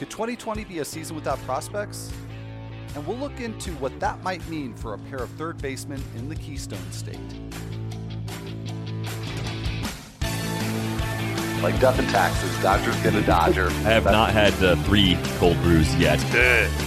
Could 0.00 0.08
2020 0.08 0.64
be 0.64 0.78
a 0.78 0.84
season 0.86 1.14
without 1.14 1.38
prospects? 1.40 2.10
And 2.94 3.06
we'll 3.06 3.18
look 3.18 3.38
into 3.38 3.70
what 3.72 4.00
that 4.00 4.22
might 4.22 4.40
mean 4.48 4.72
for 4.72 4.94
a 4.94 4.98
pair 4.98 5.18
of 5.18 5.28
third 5.32 5.60
basemen 5.60 6.02
in 6.16 6.26
the 6.26 6.36
Keystone 6.36 6.90
State. 6.90 7.20
Like 11.62 11.78
death 11.80 11.98
and 11.98 12.08
taxes, 12.08 12.50
Dodgers 12.62 12.96
get 13.02 13.14
a 13.14 13.20
Dodger. 13.20 13.66
I 13.68 13.90
have 13.90 14.06
not 14.06 14.30
had 14.30 14.54
the 14.54 14.76
three 14.84 15.18
cold 15.36 15.58
brews 15.58 15.94
yet. 15.96 16.18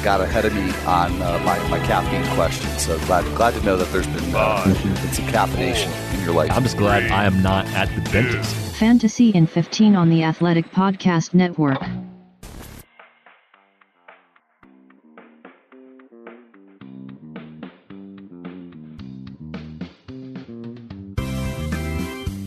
Got 0.03 0.21
ahead 0.21 0.45
of 0.45 0.55
me 0.55 0.73
on 0.87 1.21
uh, 1.21 1.37
my, 1.45 1.59
my 1.69 1.77
caffeine 1.85 2.25
question, 2.33 2.67
so 2.79 2.97
glad 3.05 3.23
glad 3.35 3.53
to 3.53 3.61
know 3.61 3.77
that 3.77 3.91
there's 3.91 4.07
been, 4.07 4.33
uh, 4.33 4.65
been 4.65 5.13
some 5.13 5.27
caffeination 5.27 6.15
in 6.15 6.25
your 6.25 6.33
life. 6.33 6.49
I'm 6.49 6.63
just 6.63 6.77
glad 6.77 7.11
I 7.11 7.25
am 7.25 7.43
not 7.43 7.67
at 7.75 7.93
the 7.93 8.01
dentist. 8.09 8.55
Fantasy 8.77 9.29
in 9.29 9.45
15 9.45 9.95
on 9.95 10.09
the 10.09 10.23
Athletic 10.23 10.65
Podcast 10.71 11.35
Network. 11.35 11.79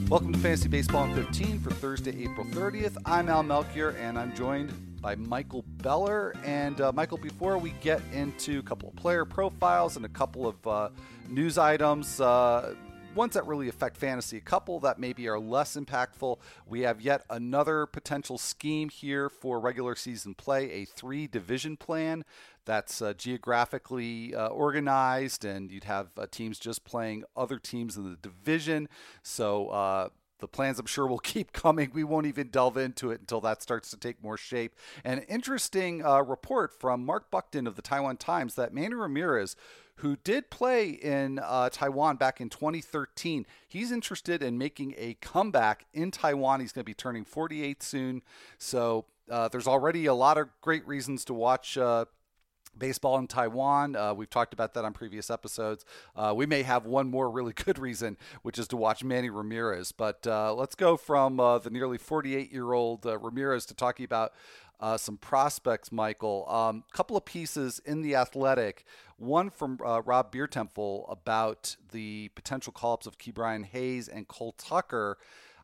Welcome 0.09 0.33
to 0.34 0.38
Fantasy 0.38 0.69
Baseball 0.69 1.02
in 1.06 1.15
15 1.16 1.59
for 1.59 1.73
Thursday, 1.73 2.23
April 2.23 2.47
30th. 2.47 2.97
I'm 3.05 3.28
Al 3.28 3.42
Melchior, 3.42 3.91
and 3.98 4.16
I'm 4.16 4.33
joined 4.37 4.73
by 5.02 5.16
Michael 5.16 5.64
Beller. 5.78 6.33
And 6.45 6.80
uh, 6.80 6.92
Michael, 6.92 7.19
before 7.19 7.59
we 7.59 7.70
get 7.80 8.01
into 8.12 8.61
a 8.61 8.62
couple 8.62 8.88
of 8.91 8.95
player 8.95 9.24
profiles 9.24 9.97
and 9.97 10.05
a 10.05 10.09
couple 10.09 10.47
of 10.47 10.64
uh, 10.64 10.91
news 11.28 11.59
items, 11.59 12.20
uh, 12.20 12.77
ones 13.16 13.34
that 13.34 13.47
really 13.47 13.69
affect 13.69 13.97
fantasy, 13.97 14.37
a 14.37 14.41
couple 14.41 14.79
that 14.80 14.98
maybe 14.98 15.29
are 15.29 15.38
less 15.38 15.77
impactful. 15.77 16.38
We 16.66 16.80
have 16.83 17.01
yet 17.01 17.25
another 17.30 17.87
potential 17.87 18.39
scheme 18.39 18.89
here 18.89 19.29
for 19.29 19.58
regular 19.58 19.97
season 19.97 20.34
play, 20.34 20.70
a 20.70 20.84
three 20.84 21.27
division 21.27 21.77
plan 21.77 22.25
that's 22.67 23.00
uh, 23.00 23.14
geographically 23.14 24.34
uh, 24.34 24.48
organized, 24.48 25.45
and 25.45 25.70
you'd 25.70 25.84
have 25.84 26.08
uh, 26.19 26.27
teams 26.31 26.58
just 26.58 26.84
playing 26.84 27.25
other 27.36 27.58
teams 27.58 27.97
in 27.97 28.11
the 28.11 28.17
division. 28.17 28.89
So 29.23 29.69
uh, 29.69 30.08
the 30.39 30.48
plans, 30.48 30.78
I'm 30.78 30.86
sure, 30.86 31.06
will 31.06 31.19
keep 31.34 31.53
coming. 31.53 31.91
We 31.95 32.05
won't 32.05 32.27
even 32.27 32.48
delve 32.48 32.77
into 32.77 33.11
it 33.11 33.20
until 33.20 33.41
that 33.42 33.62
starts 33.62 33.91
to 33.91 33.97
take 33.97 34.23
more 34.23 34.36
shape. 34.36 34.75
An 35.05 35.20
interesting 35.20 36.05
uh, 36.05 36.23
report 36.23 36.78
from 36.78 37.05
Mark 37.05 37.30
Buckton 37.30 37.67
of 37.67 37.77
the 37.77 37.83
Taiwan 37.83 38.17
Times 38.17 38.55
that 38.56 38.75
Manny 38.75 38.95
Ramirez 38.95 39.56
who 39.97 40.16
did 40.16 40.50
play 40.50 40.91
in 40.91 41.39
uh, 41.39 41.70
Taiwan 41.70 42.16
back 42.16 42.41
in 42.41 42.50
2013. 42.50 43.47
He's 43.66 43.91
interested 43.91 44.42
in 44.42 44.58
making 44.58 44.94
a 44.98 45.14
comeback 45.20 45.86
in 45.94 46.11
Taiwan. 46.11 46.61
He's 46.61 46.72
going 46.72 46.83
to 46.83 46.86
be 46.86 46.94
turning 46.94 47.25
48 47.25 47.83
soon. 47.83 48.22
So 48.58 49.06
uh, 49.30 49.48
there's 49.48 49.67
already 49.67 50.06
a 50.06 50.14
lot 50.14 50.39
of 50.39 50.48
great 50.61 50.86
reasons 50.86 51.24
to 51.27 51.34
watch 51.34 51.78
uh, 51.78 52.05
baseball 52.78 53.19
in 53.19 53.27
Taiwan. 53.27 53.97
Uh, 53.97 54.14
we've 54.14 54.30
talked 54.30 54.52
about 54.52 54.74
that 54.74 54.84
on 54.84 54.92
previous 54.92 55.30
episodes. 55.30 55.84
Uh, 56.14 56.33
we 56.36 56.47
may 56.47 56.62
have 56.62 56.86
one 56.86 57.11
more 57.11 57.30
really 57.30 57.52
good 57.64 57.78
reason, 57.78 58.17
which 58.42 58.58
is 58.58 58.69
to 58.69 58.77
watch 58.77 59.02
Manny 59.02 59.30
Ramirez. 59.30 59.92
But 59.92 60.27
uh, 60.27 60.55
let's 60.55 60.74
go 60.74 60.97
from 60.97 61.41
uh, 61.41 61.58
the 61.58 61.70
nearly 61.70 61.98
48 61.98 62.52
year 62.52 62.72
old 62.72 63.06
uh, 63.06 63.19
Ramirez 63.19 63.67
to 63.67 63.74
talking 63.74 64.05
about 64.05 64.33
uh, 64.80 64.96
some 64.96 65.16
prospects, 65.16 65.91
Michael. 65.91 66.46
A 66.48 66.55
um, 66.55 66.84
couple 66.92 67.16
of 67.16 67.24
pieces 67.24 67.80
in 67.84 68.02
The 68.02 68.14
Athletic. 68.14 68.84
One 69.16 69.50
from 69.50 69.78
Rob 69.78 70.33
Biertempfel 70.33 71.10
about 71.10 71.77
the 71.92 72.28
potential 72.34 72.72
call 72.72 72.94
ups 72.94 73.06
of 73.06 73.18
Ke'Bryan 73.18 73.64
Hayes 73.64 74.08
and 74.08 74.28
Cole 74.28 74.52
Tucker. 74.52 75.16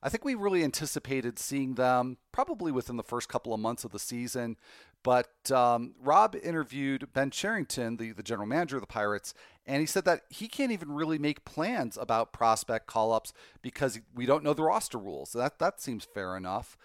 I 0.03 0.09
think 0.09 0.25
we 0.25 0.35
really 0.35 0.65
anticipated 0.65 1.39
seeing 1.39 1.75
them 1.75 2.17
probably 2.33 2.73
within 2.73 2.97
the 2.97 3.03
first 3.05 3.29
couple 3.29 3.55
of 3.55 3.61
months 3.61 3.85
of 3.85 3.93
the 3.93 3.99
season. 3.99 4.57
But 5.05 5.51
um, 5.51 5.95
Rob 6.01 6.37
interviewed 6.37 7.13
Ben 7.13 7.31
Cherington, 7.31 7.97
the, 7.97 8.13
the 8.13 8.23
general 8.23 8.47
manager 8.47 8.77
of 8.77 8.83
the 8.83 8.87
Pirates, 8.87 9.35
and 9.67 9.81
he 9.81 9.87
said 9.87 10.05
that 10.05 10.23
he 10.29 10.49
can't 10.49 10.73
even 10.73 10.93
really 10.93 11.19
make 11.19 11.45
plans 11.45 11.97
about 11.97 12.33
prospect 12.33 12.87
call 12.87 13.13
ups 13.13 13.33
because 13.63 14.01
we 14.15 14.27
don't 14.27 14.45
know 14.45 14.55
the 14.55 14.63
roster 14.63 14.99
rules. 14.99 15.33
That, 15.33 15.59
that 15.59 15.81
seems 15.81 16.05
fair 16.05 16.37
enough. 16.37 16.77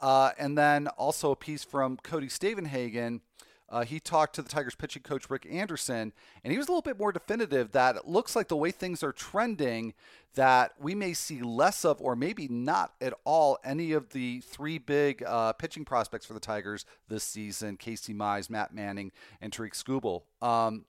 Uh, 0.00 0.30
and 0.38 0.56
then 0.56 0.88
also 0.88 1.30
a 1.30 1.36
piece 1.36 1.64
from 1.64 1.96
Cody 1.98 2.28
Stavenhagen. 2.28 3.20
Uh, 3.68 3.84
he 3.84 3.98
talked 3.98 4.34
to 4.36 4.42
the 4.42 4.48
Tigers 4.48 4.76
pitching 4.76 5.02
coach 5.02 5.28
Rick 5.28 5.46
Anderson, 5.50 6.12
and 6.44 6.52
he 6.52 6.58
was 6.58 6.68
a 6.68 6.70
little 6.70 6.82
bit 6.82 6.98
more 6.98 7.10
definitive 7.10 7.72
that 7.72 7.96
it 7.96 8.06
looks 8.06 8.36
like 8.36 8.46
the 8.46 8.56
way 8.56 8.70
things 8.70 9.02
are 9.02 9.12
trending, 9.12 9.92
that 10.34 10.72
we 10.78 10.94
may 10.94 11.12
see 11.12 11.42
less 11.42 11.84
of, 11.84 12.00
or 12.00 12.14
maybe 12.14 12.46
not 12.46 12.92
at 13.00 13.12
all, 13.24 13.58
any 13.64 13.92
of 13.92 14.10
the 14.10 14.40
three 14.40 14.78
big 14.78 15.24
uh, 15.26 15.52
pitching 15.54 15.84
prospects 15.84 16.26
for 16.26 16.34
the 16.34 16.40
Tigers 16.40 16.84
this 17.08 17.24
season: 17.24 17.76
Casey 17.76 18.14
Mize, 18.14 18.48
Matt 18.48 18.72
Manning, 18.72 19.10
and 19.40 19.52
Tarik 19.52 19.72
Skubal. 19.72 20.22
Um, 20.40 20.84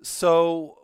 so 0.00 0.78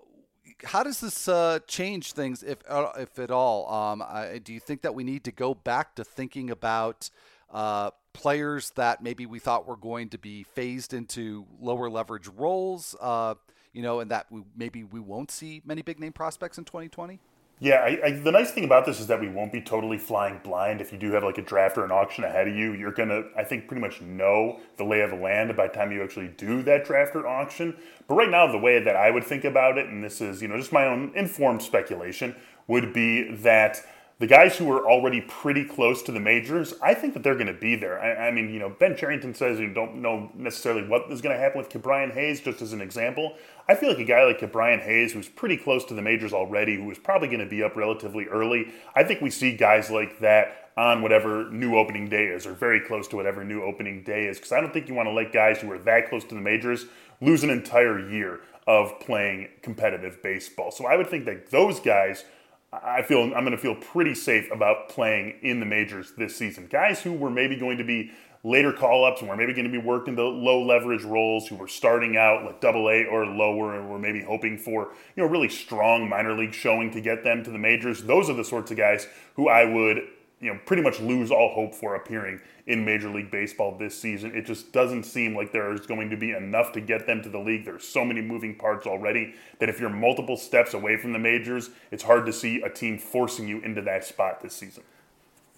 how 0.64 0.82
does 0.82 1.00
this 1.00 1.28
uh, 1.28 1.58
change 1.66 2.12
things, 2.12 2.42
if 2.42 2.58
uh, 2.68 2.90
if 2.98 3.18
at 3.18 3.30
all? 3.30 3.72
Um, 3.72 4.02
I, 4.02 4.38
do 4.38 4.52
you 4.52 4.60
think 4.60 4.82
that 4.82 4.94
we 4.94 5.04
need 5.04 5.24
to 5.24 5.32
go 5.32 5.54
back 5.54 5.94
to 5.96 6.04
thinking 6.04 6.50
about 6.50 7.10
uh, 7.52 7.90
players 8.12 8.70
that 8.70 9.02
maybe 9.02 9.26
we 9.26 9.38
thought 9.38 9.66
were 9.66 9.76
going 9.76 10.08
to 10.10 10.18
be 10.18 10.42
phased 10.42 10.94
into 10.94 11.46
lower 11.60 11.90
leverage 11.90 12.28
roles, 12.28 12.96
uh, 13.00 13.34
you 13.72 13.82
know, 13.82 14.00
and 14.00 14.10
that 14.10 14.26
we, 14.30 14.42
maybe 14.56 14.84
we 14.84 15.00
won't 15.00 15.30
see 15.30 15.62
many 15.64 15.82
big 15.82 16.00
name 16.00 16.12
prospects 16.12 16.58
in 16.58 16.64
2020? 16.64 17.20
Yeah, 17.62 17.76
I, 17.76 18.00
I, 18.06 18.10
the 18.10 18.32
nice 18.32 18.50
thing 18.50 18.64
about 18.64 18.86
this 18.86 18.98
is 18.98 19.06
that 19.06 19.20
we 19.20 19.28
won't 19.28 19.52
be 19.52 19.60
totally 19.60 19.96
flying 19.96 20.40
blind. 20.42 20.80
If 20.80 20.90
you 20.90 20.98
do 20.98 21.12
have 21.12 21.22
like 21.22 21.38
a 21.38 21.42
draft 21.42 21.78
or 21.78 21.84
an 21.84 21.92
auction 21.92 22.24
ahead 22.24 22.48
of 22.48 22.56
you, 22.56 22.72
you're 22.72 22.90
gonna, 22.90 23.22
I 23.36 23.44
think, 23.44 23.68
pretty 23.68 23.80
much 23.80 24.00
know 24.00 24.58
the 24.78 24.84
lay 24.84 25.00
of 25.02 25.10
the 25.10 25.16
land 25.16 25.56
by 25.56 25.68
the 25.68 25.72
time 25.72 25.92
you 25.92 26.02
actually 26.02 26.26
do 26.26 26.62
that 26.64 26.84
draft 26.84 27.14
or 27.14 27.24
auction. 27.24 27.76
But 28.08 28.16
right 28.16 28.28
now, 28.28 28.50
the 28.50 28.58
way 28.58 28.82
that 28.82 28.96
I 28.96 29.12
would 29.12 29.22
think 29.22 29.44
about 29.44 29.78
it, 29.78 29.86
and 29.86 30.02
this 30.02 30.20
is, 30.20 30.42
you 30.42 30.48
know, 30.48 30.56
just 30.56 30.72
my 30.72 30.86
own 30.86 31.12
informed 31.14 31.62
speculation, 31.62 32.34
would 32.66 32.92
be 32.92 33.32
that 33.36 33.80
the 34.22 34.28
guys 34.28 34.56
who 34.56 34.70
are 34.70 34.88
already 34.88 35.20
pretty 35.20 35.64
close 35.64 36.00
to 36.00 36.12
the 36.12 36.20
majors, 36.20 36.74
I 36.80 36.94
think 36.94 37.14
that 37.14 37.24
they're 37.24 37.34
going 37.34 37.48
to 37.48 37.52
be 37.52 37.74
there. 37.74 38.00
I, 38.00 38.28
I, 38.28 38.30
mean, 38.30 38.54
you 38.54 38.60
know, 38.60 38.68
Ben 38.68 38.96
Cherington 38.96 39.34
says 39.34 39.58
you 39.58 39.74
don't 39.74 39.96
know 39.96 40.30
necessarily 40.36 40.86
what 40.86 41.10
is 41.10 41.20
going 41.20 41.34
to 41.34 41.42
happen 41.42 41.58
with 41.58 41.68
Ke'Bryan 41.70 42.14
Hayes, 42.14 42.40
just 42.40 42.62
as 42.62 42.72
an 42.72 42.80
example. 42.80 43.34
I 43.68 43.74
feel 43.74 43.88
like 43.88 43.98
a 43.98 44.04
guy 44.04 44.24
like 44.24 44.38
Ke'Bryan 44.38 44.80
Hayes, 44.80 45.12
who's 45.12 45.28
pretty 45.28 45.56
close 45.56 45.84
to 45.86 45.94
the 45.94 46.02
majors 46.02 46.32
already, 46.32 46.76
who 46.76 46.88
is 46.92 47.00
probably 47.00 47.26
going 47.26 47.40
to 47.40 47.46
be 47.46 47.64
up 47.64 47.74
relatively 47.74 48.26
early. 48.26 48.72
I 48.94 49.02
think 49.02 49.22
we 49.22 49.30
see 49.30 49.56
guys 49.56 49.90
like 49.90 50.20
that 50.20 50.70
on 50.76 51.02
whatever 51.02 51.50
new 51.50 51.76
opening 51.76 52.08
day 52.08 52.26
is, 52.26 52.46
or 52.46 52.52
very 52.52 52.78
close 52.78 53.08
to 53.08 53.16
whatever 53.16 53.42
new 53.42 53.64
opening 53.64 54.04
day 54.04 54.26
is, 54.26 54.36
because 54.36 54.52
I 54.52 54.60
don't 54.60 54.72
think 54.72 54.86
you 54.86 54.94
want 54.94 55.08
to 55.08 55.12
let 55.12 55.32
guys 55.32 55.58
who 55.58 55.72
are 55.72 55.80
that 55.80 56.08
close 56.08 56.22
to 56.26 56.36
the 56.36 56.40
majors 56.40 56.86
lose 57.20 57.42
an 57.42 57.50
entire 57.50 57.98
year 57.98 58.38
of 58.68 59.00
playing 59.00 59.48
competitive 59.62 60.22
baseball. 60.22 60.70
So 60.70 60.86
I 60.86 60.96
would 60.96 61.08
think 61.08 61.24
that 61.24 61.50
those 61.50 61.80
guys 61.80 62.24
I 62.72 63.02
feel 63.02 63.20
I'm 63.22 63.44
going 63.44 63.50
to 63.50 63.58
feel 63.58 63.74
pretty 63.74 64.14
safe 64.14 64.50
about 64.50 64.88
playing 64.88 65.34
in 65.42 65.60
the 65.60 65.66
majors 65.66 66.12
this 66.16 66.34
season. 66.34 66.68
Guys 66.70 67.02
who 67.02 67.12
were 67.12 67.28
maybe 67.28 67.56
going 67.56 67.76
to 67.78 67.84
be 67.84 68.10
later 68.44 68.72
call 68.72 69.04
ups 69.04 69.20
and 69.20 69.28
were 69.28 69.36
maybe 69.36 69.52
going 69.52 69.66
to 69.66 69.70
be 69.70 69.78
working 69.78 70.16
the 70.16 70.22
low 70.22 70.62
leverage 70.62 71.04
roles, 71.04 71.46
who 71.46 71.54
were 71.54 71.68
starting 71.68 72.16
out 72.16 72.44
like 72.44 72.60
double 72.60 72.88
A 72.88 73.04
or 73.04 73.26
lower 73.26 73.78
and 73.78 73.90
were 73.90 73.98
maybe 73.98 74.22
hoping 74.22 74.56
for, 74.56 74.92
you 75.14 75.22
know, 75.22 75.28
really 75.28 75.50
strong 75.50 76.08
minor 76.08 76.36
league 76.36 76.54
showing 76.54 76.90
to 76.92 77.00
get 77.00 77.24
them 77.24 77.44
to 77.44 77.50
the 77.50 77.58
majors. 77.58 78.04
Those 78.04 78.30
are 78.30 78.34
the 78.34 78.44
sorts 78.44 78.70
of 78.70 78.78
guys 78.78 79.06
who 79.34 79.48
I 79.48 79.64
would 79.64 80.08
you 80.42 80.52
know, 80.52 80.58
pretty 80.66 80.82
much 80.82 80.98
lose 81.00 81.30
all 81.30 81.54
hope 81.54 81.72
for 81.72 81.94
appearing 81.94 82.40
in 82.66 82.84
Major 82.84 83.08
League 83.08 83.30
Baseball 83.30 83.78
this 83.78 83.98
season. 83.98 84.34
It 84.34 84.44
just 84.44 84.72
doesn't 84.72 85.04
seem 85.04 85.36
like 85.36 85.52
there's 85.52 85.86
going 85.86 86.10
to 86.10 86.16
be 86.16 86.32
enough 86.32 86.72
to 86.72 86.80
get 86.80 87.06
them 87.06 87.22
to 87.22 87.28
the 87.28 87.38
league. 87.38 87.64
There's 87.64 87.86
so 87.86 88.04
many 88.04 88.20
moving 88.20 88.56
parts 88.56 88.84
already 88.84 89.34
that 89.60 89.68
if 89.68 89.78
you're 89.78 89.88
multiple 89.88 90.36
steps 90.36 90.74
away 90.74 90.96
from 90.96 91.12
the 91.12 91.18
majors, 91.20 91.70
it's 91.92 92.02
hard 92.02 92.26
to 92.26 92.32
see 92.32 92.60
a 92.60 92.68
team 92.68 92.98
forcing 92.98 93.46
you 93.46 93.60
into 93.60 93.82
that 93.82 94.04
spot 94.04 94.40
this 94.42 94.54
season. 94.54 94.82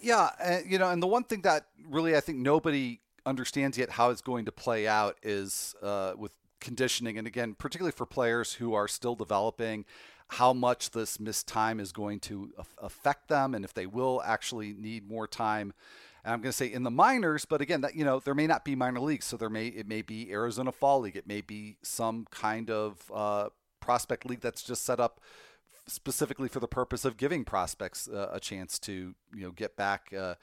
Yeah, 0.01 0.29
uh, 0.39 0.59
you 0.63 0.77
know, 0.77 0.89
and 0.89 1.01
the 1.01 1.07
one 1.07 1.23
thing 1.23 1.41
that 1.41 1.65
really 1.89 2.15
I 2.15 2.19
think 2.19 2.37
nobody 2.37 2.99
understands 3.25 3.79
yet 3.79 3.89
how 3.89 4.11
it's 4.11 4.21
going 4.21 4.45
to 4.45 4.51
play 4.51 4.87
out 4.87 5.17
is 5.23 5.73
uh, 5.81 6.13
with 6.15 6.31
conditioning, 6.59 7.17
and 7.17 7.25
again, 7.25 7.55
particularly 7.55 7.91
for 7.91 8.05
players 8.05 8.53
who 8.53 8.75
are 8.75 8.87
still 8.87 9.15
developing 9.15 9.83
how 10.29 10.53
much 10.53 10.91
this 10.91 11.19
missed 11.19 11.47
time 11.47 11.79
is 11.79 11.91
going 11.91 12.19
to 12.19 12.51
affect 12.81 13.27
them 13.27 13.53
and 13.53 13.63
if 13.63 13.73
they 13.73 13.85
will 13.85 14.21
actually 14.25 14.73
need 14.73 15.07
more 15.07 15.27
time. 15.27 15.73
And 16.23 16.33
I'm 16.33 16.41
going 16.41 16.51
to 16.51 16.57
say 16.57 16.71
in 16.71 16.83
the 16.83 16.91
minors, 16.91 17.45
but 17.45 17.61
again, 17.61 17.81
that 17.81 17.95
you 17.95 18.03
know 18.03 18.19
there 18.19 18.33
may 18.33 18.47
not 18.47 18.65
be 18.65 18.75
minor 18.75 18.99
leagues, 18.99 19.25
so 19.25 19.37
there 19.37 19.49
may 19.49 19.67
it 19.67 19.87
may 19.87 20.01
be 20.01 20.31
Arizona 20.31 20.71
Fall 20.71 21.01
League, 21.01 21.15
it 21.15 21.27
may 21.27 21.41
be 21.41 21.77
some 21.83 22.25
kind 22.31 22.71
of 22.71 23.11
uh, 23.13 23.49
prospect 23.79 24.25
league 24.25 24.41
that's 24.41 24.63
just 24.63 24.83
set 24.83 24.99
up 24.99 25.19
specifically 25.87 26.47
for 26.47 26.59
the 26.59 26.67
purpose 26.67 27.05
of 27.05 27.17
giving 27.17 27.45
prospects 27.45 28.07
uh, 28.07 28.29
a 28.33 28.39
chance 28.39 28.79
to 28.79 29.13
you 29.35 29.43
know 29.43 29.51
get 29.51 29.77
back 29.77 30.11
uh, 30.17 30.33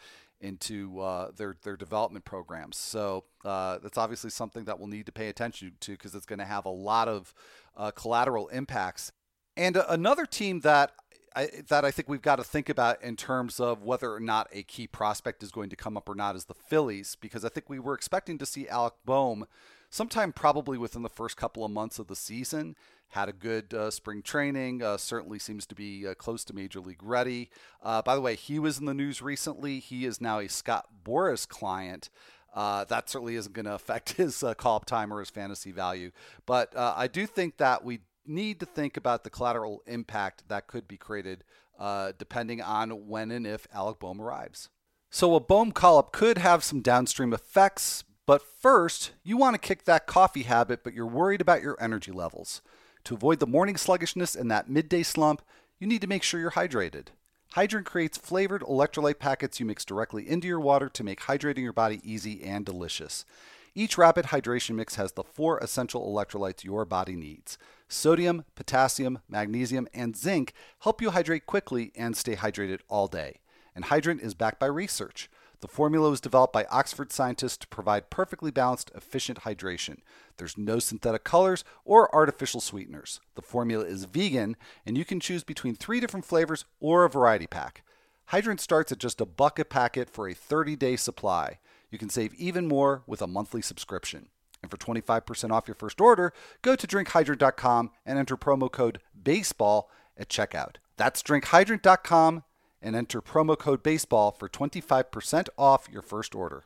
into 0.40 1.00
uh, 1.00 1.32
their 1.36 1.56
their 1.62 1.76
development 1.76 2.24
programs. 2.24 2.76
So 2.76 3.24
uh, 3.44 3.78
that's 3.82 3.98
obviously 3.98 4.30
something 4.30 4.64
that 4.66 4.78
we'll 4.78 4.88
need 4.88 5.06
to 5.06 5.12
pay 5.12 5.28
attention 5.28 5.72
to 5.80 5.92
because 5.92 6.14
it's 6.14 6.26
going 6.26 6.38
to 6.38 6.44
have 6.44 6.66
a 6.66 6.70
lot 6.70 7.08
of 7.08 7.34
uh, 7.76 7.90
collateral 7.90 8.46
impacts 8.48 9.10
and 9.56 9.76
another 9.88 10.26
team 10.26 10.60
that 10.60 10.92
I, 11.34 11.48
that 11.68 11.84
I 11.84 11.90
think 11.90 12.08
we've 12.08 12.22
got 12.22 12.36
to 12.36 12.44
think 12.44 12.68
about 12.68 13.02
in 13.02 13.16
terms 13.16 13.58
of 13.58 13.82
whether 13.82 14.12
or 14.12 14.20
not 14.20 14.48
a 14.52 14.62
key 14.62 14.86
prospect 14.86 15.42
is 15.42 15.50
going 15.50 15.70
to 15.70 15.76
come 15.76 15.96
up 15.96 16.08
or 16.08 16.14
not 16.14 16.36
is 16.36 16.44
the 16.44 16.54
Phillies, 16.54 17.16
because 17.20 17.44
I 17.44 17.48
think 17.48 17.68
we 17.68 17.78
were 17.78 17.94
expecting 17.94 18.38
to 18.38 18.46
see 18.46 18.68
Alec 18.68 18.94
Bohm 19.04 19.46
sometime 19.90 20.32
probably 20.32 20.78
within 20.78 21.02
the 21.02 21.08
first 21.08 21.36
couple 21.36 21.64
of 21.64 21.70
months 21.70 21.98
of 21.98 22.08
the 22.08 22.16
season. 22.16 22.76
Had 23.08 23.28
a 23.28 23.32
good 23.32 23.74
uh, 23.74 23.90
spring 23.90 24.22
training, 24.22 24.82
uh, 24.82 24.96
certainly 24.96 25.38
seems 25.38 25.66
to 25.66 25.74
be 25.74 26.06
uh, 26.06 26.14
close 26.14 26.44
to 26.44 26.54
major 26.54 26.80
league 26.80 27.02
ready. 27.02 27.50
Uh, 27.82 28.00
by 28.00 28.14
the 28.14 28.22
way, 28.22 28.34
he 28.34 28.58
was 28.58 28.78
in 28.78 28.86
the 28.86 28.94
news 28.94 29.20
recently. 29.20 29.80
He 29.80 30.06
is 30.06 30.20
now 30.20 30.38
a 30.38 30.48
Scott 30.48 30.86
Boras 31.04 31.46
client. 31.46 32.08
Uh, 32.54 32.84
that 32.84 33.10
certainly 33.10 33.36
isn't 33.36 33.52
going 33.52 33.64
to 33.66 33.74
affect 33.74 34.14
his 34.14 34.42
uh, 34.42 34.54
call 34.54 34.76
up 34.76 34.86
time 34.86 35.12
or 35.12 35.20
his 35.20 35.30
fantasy 35.30 35.72
value. 35.72 36.10
But 36.46 36.72
I 36.74 37.06
do 37.06 37.26
think 37.26 37.58
that 37.58 37.84
we 37.84 38.00
need 38.26 38.60
to 38.60 38.66
think 38.66 38.96
about 38.96 39.24
the 39.24 39.30
collateral 39.30 39.82
impact 39.86 40.48
that 40.48 40.66
could 40.66 40.86
be 40.86 40.96
created 40.96 41.44
uh, 41.78 42.12
depending 42.18 42.60
on 42.60 43.08
when 43.08 43.30
and 43.30 43.46
if 43.46 43.66
Alec 43.72 43.98
Bohm 43.98 44.20
arrives. 44.20 44.68
So 45.10 45.34
a 45.34 45.40
Bohm 45.40 45.72
call 45.72 45.98
up 45.98 46.12
could 46.12 46.38
have 46.38 46.64
some 46.64 46.80
downstream 46.80 47.32
effects, 47.32 48.04
but 48.26 48.42
first, 48.42 49.12
you 49.22 49.36
want 49.36 49.54
to 49.54 49.58
kick 49.68 49.84
that 49.84 50.06
coffee 50.06 50.44
habit, 50.44 50.84
but 50.84 50.94
you're 50.94 51.06
worried 51.06 51.40
about 51.40 51.62
your 51.62 51.76
energy 51.80 52.12
levels. 52.12 52.62
To 53.04 53.14
avoid 53.14 53.40
the 53.40 53.46
morning 53.46 53.76
sluggishness 53.76 54.34
and 54.34 54.50
that 54.50 54.70
midday 54.70 55.02
slump, 55.02 55.42
you 55.78 55.86
need 55.86 56.00
to 56.02 56.06
make 56.06 56.22
sure 56.22 56.38
you're 56.38 56.52
hydrated. 56.52 57.08
Hydrant 57.54 57.86
creates 57.86 58.16
flavored 58.16 58.62
electrolyte 58.62 59.18
packets 59.18 59.60
you 59.60 59.66
mix 59.66 59.84
directly 59.84 60.26
into 60.26 60.48
your 60.48 60.60
water 60.60 60.88
to 60.88 61.04
make 61.04 61.20
hydrating 61.20 61.62
your 61.62 61.72
body 61.72 62.00
easy 62.04 62.42
and 62.42 62.64
delicious. 62.64 63.26
Each 63.74 63.96
rapid 63.96 64.26
hydration 64.26 64.74
mix 64.74 64.96
has 64.96 65.12
the 65.12 65.24
four 65.24 65.58
essential 65.58 66.06
electrolytes 66.06 66.62
your 66.62 66.84
body 66.84 67.16
needs. 67.16 67.56
Sodium, 67.88 68.44
potassium, 68.54 69.20
magnesium, 69.28 69.88
and 69.94 70.14
zinc 70.14 70.52
help 70.80 71.00
you 71.00 71.10
hydrate 71.10 71.46
quickly 71.46 71.90
and 71.96 72.14
stay 72.14 72.36
hydrated 72.36 72.80
all 72.88 73.06
day. 73.06 73.40
And 73.74 73.86
Hydrant 73.86 74.20
is 74.20 74.34
backed 74.34 74.60
by 74.60 74.66
research. 74.66 75.30
The 75.60 75.68
formula 75.68 76.10
was 76.10 76.20
developed 76.20 76.52
by 76.52 76.66
Oxford 76.66 77.12
scientists 77.12 77.56
to 77.58 77.68
provide 77.68 78.10
perfectly 78.10 78.50
balanced, 78.50 78.90
efficient 78.94 79.40
hydration. 79.40 79.98
There's 80.36 80.58
no 80.58 80.78
synthetic 80.78 81.24
colors 81.24 81.64
or 81.84 82.14
artificial 82.14 82.60
sweeteners. 82.60 83.20
The 83.36 83.42
formula 83.42 83.84
is 83.84 84.04
vegan, 84.04 84.56
and 84.84 84.98
you 84.98 85.04
can 85.04 85.20
choose 85.20 85.44
between 85.44 85.76
three 85.76 86.00
different 86.00 86.26
flavors 86.26 86.64
or 86.80 87.04
a 87.04 87.08
variety 87.08 87.46
pack. 87.46 87.84
Hydrant 88.26 88.60
starts 88.60 88.92
at 88.92 88.98
just 88.98 89.20
a 89.20 89.26
buck 89.26 89.58
a 89.58 89.64
packet 89.64 90.10
for 90.10 90.28
a 90.28 90.34
30 90.34 90.76
day 90.76 90.96
supply. 90.96 91.58
You 91.92 91.98
can 91.98 92.08
save 92.08 92.34
even 92.34 92.66
more 92.66 93.04
with 93.06 93.22
a 93.22 93.26
monthly 93.28 93.62
subscription. 93.62 94.30
And 94.62 94.70
for 94.70 94.76
25% 94.76 95.50
off 95.50 95.68
your 95.68 95.74
first 95.74 96.00
order, 96.00 96.32
go 96.62 96.74
to 96.74 96.86
drinkhydrant.com 96.86 97.90
and 98.06 98.18
enter 98.18 98.36
promo 98.36 98.70
code 98.70 99.00
BASEBALL 99.20 99.84
at 100.16 100.28
checkout. 100.28 100.76
That's 100.96 101.22
drinkhydrant.com 101.22 102.44
and 102.80 102.96
enter 102.96 103.20
promo 103.20 103.58
code 103.58 103.82
baseball 103.82 104.32
for 104.32 104.48
25% 104.48 105.48
off 105.58 105.88
your 105.92 106.02
first 106.02 106.34
order. 106.34 106.64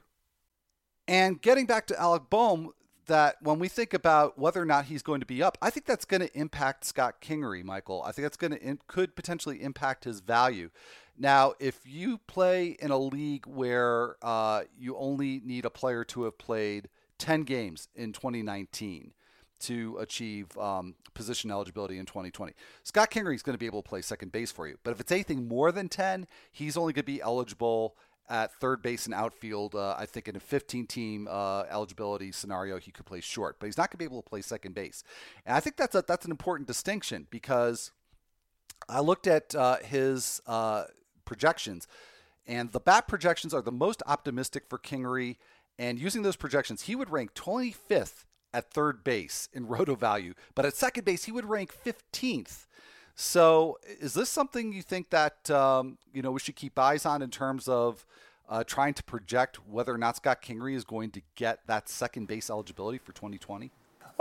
And 1.08 1.40
getting 1.42 1.66
back 1.66 1.86
to 1.88 2.00
Alec 2.00 2.24
Bohm, 2.30 2.72
that 3.06 3.36
when 3.40 3.58
we 3.58 3.68
think 3.68 3.94
about 3.94 4.38
whether 4.38 4.60
or 4.60 4.64
not 4.64 4.86
he's 4.86 5.02
going 5.02 5.20
to 5.20 5.26
be 5.26 5.42
up, 5.42 5.56
I 5.62 5.70
think 5.70 5.86
that's 5.86 6.04
going 6.04 6.22
to 6.22 6.38
impact 6.38 6.84
Scott 6.84 7.20
Kingery, 7.20 7.62
Michael. 7.64 8.02
I 8.04 8.12
think 8.12 8.24
that's 8.24 8.36
going 8.36 8.52
to 8.52 8.78
could 8.86 9.16
potentially 9.16 9.62
impact 9.62 10.04
his 10.04 10.20
value. 10.20 10.70
Now, 11.18 11.54
if 11.58 11.80
you 11.84 12.18
play 12.26 12.76
in 12.78 12.90
a 12.90 12.98
league 12.98 13.46
where 13.46 14.16
uh, 14.22 14.64
you 14.78 14.96
only 14.96 15.40
need 15.44 15.64
a 15.64 15.70
player 15.70 16.04
to 16.04 16.24
have 16.24 16.36
played 16.38 16.88
10 17.18 17.42
games 17.42 17.88
in 17.94 18.12
2019, 18.12 19.12
to 19.58 19.96
achieve 19.98 20.56
um, 20.58 20.94
position 21.14 21.50
eligibility 21.50 21.98
in 21.98 22.06
2020. 22.06 22.52
Scott 22.82 23.10
Kingery 23.10 23.34
is 23.34 23.42
going 23.42 23.54
to 23.54 23.58
be 23.58 23.66
able 23.66 23.82
to 23.82 23.88
play 23.88 24.02
second 24.02 24.32
base 24.32 24.52
for 24.52 24.68
you, 24.68 24.76
but 24.84 24.90
if 24.90 25.00
it's 25.00 25.12
anything 25.12 25.48
more 25.48 25.72
than 25.72 25.88
10, 25.88 26.26
he's 26.52 26.76
only 26.76 26.92
going 26.92 27.02
to 27.02 27.06
be 27.06 27.22
eligible 27.22 27.96
at 28.28 28.52
third 28.54 28.82
base 28.82 29.06
and 29.06 29.14
outfield. 29.14 29.74
Uh, 29.74 29.94
I 29.96 30.06
think 30.06 30.28
in 30.28 30.36
a 30.36 30.40
15 30.40 30.86
team 30.86 31.28
uh, 31.30 31.62
eligibility 31.70 32.32
scenario, 32.32 32.78
he 32.78 32.90
could 32.90 33.06
play 33.06 33.20
short, 33.20 33.56
but 33.58 33.66
he's 33.66 33.78
not 33.78 33.90
going 33.90 33.96
to 33.96 33.98
be 33.98 34.04
able 34.04 34.22
to 34.22 34.28
play 34.28 34.42
second 34.42 34.74
base. 34.74 35.04
And 35.44 35.56
I 35.56 35.60
think 35.60 35.76
that's 35.76 35.94
a, 35.94 36.04
that's 36.06 36.24
an 36.24 36.30
important 36.30 36.66
distinction 36.66 37.26
because 37.30 37.92
I 38.88 39.00
looked 39.00 39.26
at 39.26 39.54
uh, 39.54 39.76
his 39.78 40.42
uh, 40.46 40.84
projections, 41.26 41.86
and 42.46 42.72
the 42.72 42.80
bat 42.80 43.06
projections 43.06 43.52
are 43.52 43.60
the 43.60 43.72
most 43.72 44.02
optimistic 44.06 44.64
for 44.68 44.78
Kingery. 44.78 45.36
And 45.78 45.98
using 45.98 46.22
those 46.22 46.36
projections, 46.36 46.82
he 46.82 46.96
would 46.96 47.10
rank 47.10 47.34
25th 47.34 48.24
at 48.54 48.70
third 48.70 49.04
base 49.04 49.48
in 49.52 49.66
roto 49.68 49.94
value, 49.94 50.32
but 50.54 50.64
at 50.64 50.74
second 50.74 51.04
base 51.04 51.24
he 51.24 51.32
would 51.32 51.44
rank 51.44 51.72
15th. 51.84 52.66
So, 53.14 53.78
is 54.00 54.14
this 54.14 54.28
something 54.28 54.72
you 54.72 54.82
think 54.82 55.10
that 55.10 55.50
um, 55.50 55.98
you 56.12 56.22
know 56.22 56.30
we 56.30 56.40
should 56.40 56.56
keep 56.56 56.78
eyes 56.78 57.06
on 57.06 57.22
in 57.22 57.30
terms 57.30 57.66
of 57.66 58.06
uh, 58.48 58.62
trying 58.64 58.94
to 58.94 59.02
project 59.02 59.58
whether 59.68 59.92
or 59.92 59.98
not 59.98 60.16
Scott 60.16 60.42
Kingery 60.42 60.74
is 60.74 60.84
going 60.84 61.10
to 61.12 61.22
get 61.34 61.60
that 61.66 61.88
second 61.88 62.28
base 62.28 62.50
eligibility 62.50 62.98
for 62.98 63.12
2020? 63.12 63.72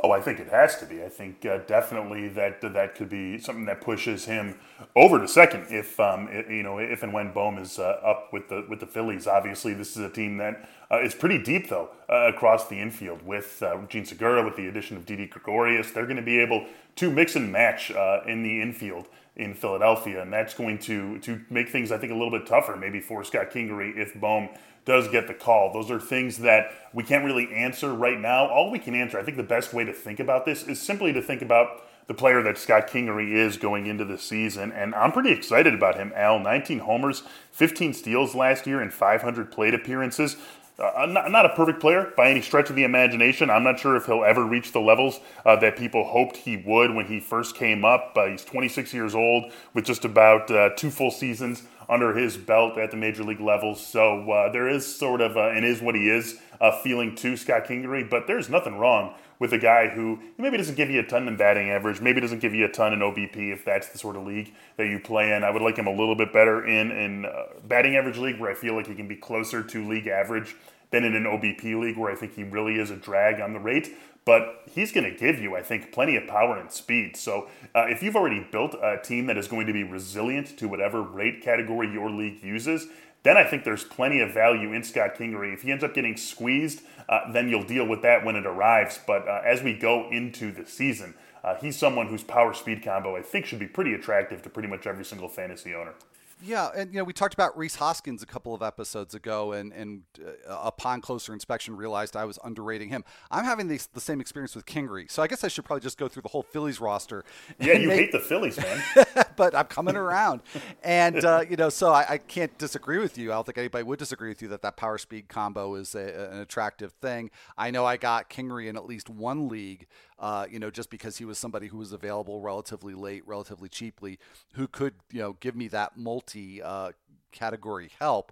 Oh, 0.03 0.11
I 0.11 0.19
think 0.19 0.39
it 0.39 0.49
has 0.49 0.77
to 0.79 0.85
be. 0.85 1.03
I 1.03 1.09
think 1.09 1.45
uh, 1.45 1.59
definitely 1.59 2.27
that 2.29 2.59
that 2.61 2.95
could 2.95 3.07
be 3.07 3.37
something 3.37 3.65
that 3.65 3.79
pushes 3.79 4.25
him 4.25 4.59
over 4.93 5.19
to 5.19 5.27
second 5.27 5.67
if 5.69 5.97
um, 6.01 6.27
it, 6.27 6.49
you 6.49 6.63
know 6.63 6.79
if 6.79 7.01
and 7.01 7.13
when 7.13 7.31
Bohm 7.31 7.57
is 7.57 7.79
uh, 7.79 8.01
up 8.03 8.33
with 8.33 8.49
the 8.49 8.65
with 8.69 8.81
the 8.81 8.87
Phillies. 8.87 9.25
Obviously, 9.25 9.73
this 9.73 9.95
is 9.95 10.03
a 10.03 10.09
team 10.09 10.35
that 10.37 10.69
uh, 10.91 11.01
is 11.01 11.15
pretty 11.15 11.37
deep 11.37 11.69
though 11.69 11.91
uh, 12.09 12.27
across 12.27 12.67
the 12.67 12.77
infield 12.77 13.25
with 13.25 13.63
uh, 13.63 13.77
Jean 13.87 14.03
Segura 14.03 14.43
with 14.43 14.57
the 14.57 14.67
addition 14.67 14.97
of 14.97 15.05
Didi 15.05 15.27
Gregorius. 15.27 15.91
They're 15.91 16.05
going 16.05 16.17
to 16.17 16.21
be 16.21 16.39
able 16.39 16.65
to 16.97 17.09
mix 17.09 17.37
and 17.37 17.49
match 17.49 17.89
uh, 17.91 18.21
in 18.27 18.43
the 18.43 18.61
infield 18.61 19.07
in 19.35 19.53
Philadelphia, 19.53 20.21
and 20.21 20.31
that's 20.31 20.53
going 20.53 20.79
to 20.79 21.19
to 21.19 21.41
make 21.49 21.69
things 21.69 21.91
I 21.91 21.97
think 21.97 22.11
a 22.11 22.15
little 22.15 22.31
bit 22.31 22.47
tougher 22.47 22.75
maybe 22.75 22.99
for 22.99 23.23
Scott 23.23 23.51
Kingery 23.51 23.97
if 23.97 24.19
Bohm 24.19 24.49
does 24.85 25.07
get 25.07 25.27
the 25.27 25.33
call. 25.33 25.73
Those 25.73 25.91
are 25.91 25.99
things 25.99 26.37
that 26.37 26.71
we 26.93 27.03
can't 27.03 27.25
really 27.25 27.51
answer 27.53 27.93
right 27.93 28.19
now. 28.19 28.47
All 28.47 28.71
we 28.71 28.79
can 28.79 28.95
answer, 28.95 29.19
I 29.19 29.23
think 29.23 29.37
the 29.37 29.43
best 29.43 29.73
way 29.73 29.83
to 29.83 29.91
think 29.91 30.19
about 30.19 30.45
this 30.45 30.63
is 30.63 30.81
simply 30.81 31.11
to 31.13 31.21
think 31.21 31.41
about 31.41 31.81
the 32.07 32.13
player 32.13 32.43
that 32.43 32.57
Scott 32.57 32.87
Kingery 32.87 33.33
is 33.33 33.57
going 33.57 33.87
into 33.87 34.05
the 34.05 34.17
season. 34.17 34.71
And 34.71 34.93
I'm 34.93 35.11
pretty 35.11 35.31
excited 35.31 35.73
about 35.73 35.95
him, 35.95 36.13
Al. 36.15 36.39
19 36.39 36.79
homers, 36.79 37.23
15 37.51 37.93
steals 37.93 38.35
last 38.35 38.67
year, 38.67 38.79
and 38.79 38.93
500 38.93 39.51
plate 39.51 39.73
appearances. 39.73 40.37
Uh, 40.77 41.05
not, 41.05 41.31
not, 41.31 41.45
a 41.45 41.49
perfect 41.49 41.79
player 41.79 42.11
by 42.17 42.29
any 42.29 42.41
stretch 42.41 42.69
of 42.69 42.75
the 42.75 42.83
imagination. 42.83 43.49
I'm 43.49 43.63
not 43.63 43.79
sure 43.79 43.95
if 43.95 44.07
he'll 44.07 44.25
ever 44.25 44.43
reach 44.43 44.73
the 44.73 44.81
levels 44.81 45.21
uh, 45.45 45.55
that 45.57 45.77
people 45.77 46.03
hoped 46.03 46.35
he 46.35 46.57
would 46.57 46.93
when 46.93 47.05
he 47.05 47.21
first 47.21 47.55
came 47.55 47.85
up. 47.85 48.11
Uh, 48.17 48.25
he's 48.25 48.43
26 48.43 48.93
years 48.93 49.15
old 49.15 49.53
with 49.73 49.85
just 49.85 50.03
about 50.03 50.51
uh, 50.51 50.71
two 50.75 50.91
full 50.91 51.11
seasons 51.11 51.63
under 51.87 52.13
his 52.13 52.35
belt 52.35 52.77
at 52.77 52.91
the 52.91 52.97
major 52.97 53.23
league 53.23 53.39
levels. 53.39 53.85
So 53.85 54.29
uh, 54.29 54.51
there 54.51 54.67
is 54.67 54.85
sort 54.85 55.21
of, 55.21 55.37
and 55.37 55.63
is 55.63 55.81
what 55.81 55.95
he 55.95 56.09
is, 56.09 56.39
a 56.59 56.77
feeling 56.81 57.15
to 57.15 57.37
Scott 57.37 57.65
Kingery, 57.65 58.09
but 58.09 58.27
there's 58.27 58.49
nothing 58.49 58.77
wrong 58.77 59.13
with 59.39 59.53
a 59.53 59.57
guy 59.57 59.89
who 59.89 60.19
maybe 60.37 60.57
doesn't 60.57 60.75
give 60.75 60.89
you 60.89 60.99
a 60.99 61.05
ton 61.05 61.27
in 61.27 61.37
batting 61.37 61.69
average, 61.69 62.01
maybe 62.01 62.21
doesn't 62.21 62.39
give 62.39 62.53
you 62.53 62.65
a 62.65 62.71
ton 62.71 62.93
in 62.93 62.99
OBP 62.99 63.51
if 63.51 63.65
that's 63.65 63.89
the 63.89 63.97
sort 63.97 64.15
of 64.15 64.25
league 64.25 64.53
that 64.77 64.87
you 64.87 64.99
play 64.99 65.33
in. 65.33 65.43
I 65.43 65.49
would 65.49 65.61
like 65.61 65.77
him 65.77 65.87
a 65.87 65.93
little 65.93 66.15
bit 66.15 66.31
better 66.31 66.65
in 66.65 66.91
in 66.91 67.25
uh, 67.25 67.45
batting 67.67 67.95
average 67.95 68.17
league 68.17 68.39
where 68.39 68.51
I 68.51 68.55
feel 68.55 68.75
like 68.75 68.87
he 68.87 68.95
can 68.95 69.07
be 69.07 69.15
closer 69.15 69.63
to 69.63 69.87
league 69.87 70.07
average 70.07 70.55
than 70.91 71.03
in 71.03 71.15
an 71.15 71.23
OBP 71.23 71.79
league 71.79 71.97
where 71.97 72.11
I 72.11 72.15
think 72.15 72.35
he 72.35 72.43
really 72.43 72.79
is 72.79 72.91
a 72.91 72.95
drag 72.95 73.41
on 73.41 73.53
the 73.53 73.59
rate. 73.59 73.89
But 74.25 74.63
he's 74.73 74.91
going 74.91 75.03
to 75.03 75.15
give 75.15 75.39
you, 75.39 75.55
I 75.55 75.61
think, 75.61 75.91
plenty 75.91 76.15
of 76.15 76.25
power 76.25 76.57
and 76.57 76.71
speed. 76.71 77.15
So 77.15 77.47
uh, 77.75 77.85
if 77.87 78.01
you've 78.01 78.15
already 78.15 78.45
built 78.51 78.73
a 78.73 78.97
team 78.97 79.27
that 79.27 79.37
is 79.37 79.47
going 79.47 79.67
to 79.67 79.73
be 79.73 79.83
resilient 79.83 80.57
to 80.57 80.67
whatever 80.67 81.03
rate 81.03 81.43
category 81.43 81.91
your 81.91 82.09
league 82.09 82.41
uses, 82.43 82.87
then 83.25 83.37
I 83.37 83.43
think 83.43 83.63
there's 83.63 83.83
plenty 83.83 84.21
of 84.21 84.33
value 84.33 84.71
in 84.71 84.83
Scott 84.83 85.15
Kingery. 85.15 85.51
If 85.51 85.63
he 85.63 85.71
ends 85.71 85.83
up 85.83 85.95
getting 85.95 86.15
squeezed, 86.15 86.83
uh, 87.09 87.31
then 87.31 87.49
you'll 87.49 87.63
deal 87.63 87.85
with 87.85 88.03
that 88.03 88.23
when 88.23 88.35
it 88.35 88.45
arrives. 88.45 88.99
But 89.05 89.27
uh, 89.27 89.41
as 89.43 89.63
we 89.63 89.73
go 89.73 90.07
into 90.11 90.51
the 90.51 90.65
season, 90.65 91.15
uh, 91.43 91.55
he's 91.55 91.75
someone 91.75 92.07
whose 92.07 92.23
power 92.23 92.53
speed 92.53 92.83
combo 92.83 93.15
I 93.15 93.23
think 93.23 93.47
should 93.47 93.59
be 93.59 93.67
pretty 93.67 93.93
attractive 93.93 94.43
to 94.43 94.49
pretty 94.49 94.69
much 94.69 94.85
every 94.85 95.03
single 95.03 95.27
fantasy 95.27 95.73
owner. 95.73 95.95
Yeah, 96.43 96.69
and 96.75 96.93
you 96.93 96.99
know 96.99 97.03
we 97.03 97.13
talked 97.13 97.33
about 97.33 97.57
Rhys 97.57 97.75
Hoskins 97.75 98.21
a 98.21 98.25
couple 98.25 98.53
of 98.53 98.61
episodes 98.61 99.15
ago, 99.15 99.53
and 99.53 99.71
and 99.73 100.03
uh, 100.23 100.59
upon 100.61 101.01
closer 101.01 101.33
inspection 101.33 101.75
realized 101.75 102.15
I 102.15 102.25
was 102.25 102.37
underrating 102.43 102.89
him. 102.89 103.03
I'm 103.31 103.45
having 103.45 103.67
the, 103.67 103.79
the 103.93 104.01
same 104.01 104.21
experience 104.21 104.55
with 104.55 104.65
Kingery, 104.65 105.09
so 105.09 105.23
I 105.23 105.27
guess 105.27 105.43
I 105.43 105.47
should 105.47 105.65
probably 105.65 105.81
just 105.81 105.97
go 105.97 106.07
through 106.07 106.23
the 106.23 106.29
whole 106.29 106.43
Phillies 106.43 106.79
roster. 106.79 107.23
Yeah, 107.57 107.73
you 107.77 107.87
make... 107.87 107.99
hate 107.99 108.11
the 108.11 108.19
Phillies, 108.19 108.57
man. 108.57 108.83
but 109.37 109.55
I'm 109.55 109.65
coming 109.65 109.95
around, 109.95 110.41
and 110.83 111.23
uh, 111.23 111.43
you 111.49 111.55
know, 111.55 111.69
so 111.69 111.91
I, 111.91 112.05
I, 112.09 112.17
can't 112.17 112.57
disagree 112.57 112.97
with 112.97 113.17
you. 113.17 113.31
I 113.31 113.35
don't 113.35 113.45
think 113.45 113.57
anybody 113.57 113.83
would 113.83 113.99
disagree 113.99 114.29
with 114.29 114.41
you 114.41 114.47
that 114.49 114.61
that 114.61 114.77
power 114.77 114.97
speed 114.97 115.27
combo 115.27 115.75
is 115.75 115.95
a, 115.95 116.29
an 116.31 116.39
attractive 116.39 116.93
thing. 116.93 117.31
I 117.57 117.71
know 117.71 117.85
I 117.85 117.97
got 117.97 118.29
Kingery 118.29 118.67
in 118.67 118.75
at 118.75 118.85
least 118.85 119.09
one 119.09 119.47
league 119.47 119.87
uh, 120.17 120.45
you 120.49 120.59
know, 120.59 120.71
just 120.71 120.89
because 120.89 121.17
he 121.17 121.25
was 121.25 121.37
somebody 121.37 121.67
who 121.67 121.77
was 121.77 121.91
available 121.91 122.41
relatively 122.41 122.93
late, 122.93 123.27
relatively 123.27 123.67
cheaply, 123.67 124.17
who 124.53 124.67
could, 124.67 124.93
you 125.11 125.19
know, 125.19 125.33
give 125.39 125.55
me 125.55 125.67
that 125.67 125.97
multi 125.97 126.61
uh, 126.61 126.91
category 127.31 127.91
help. 127.99 128.31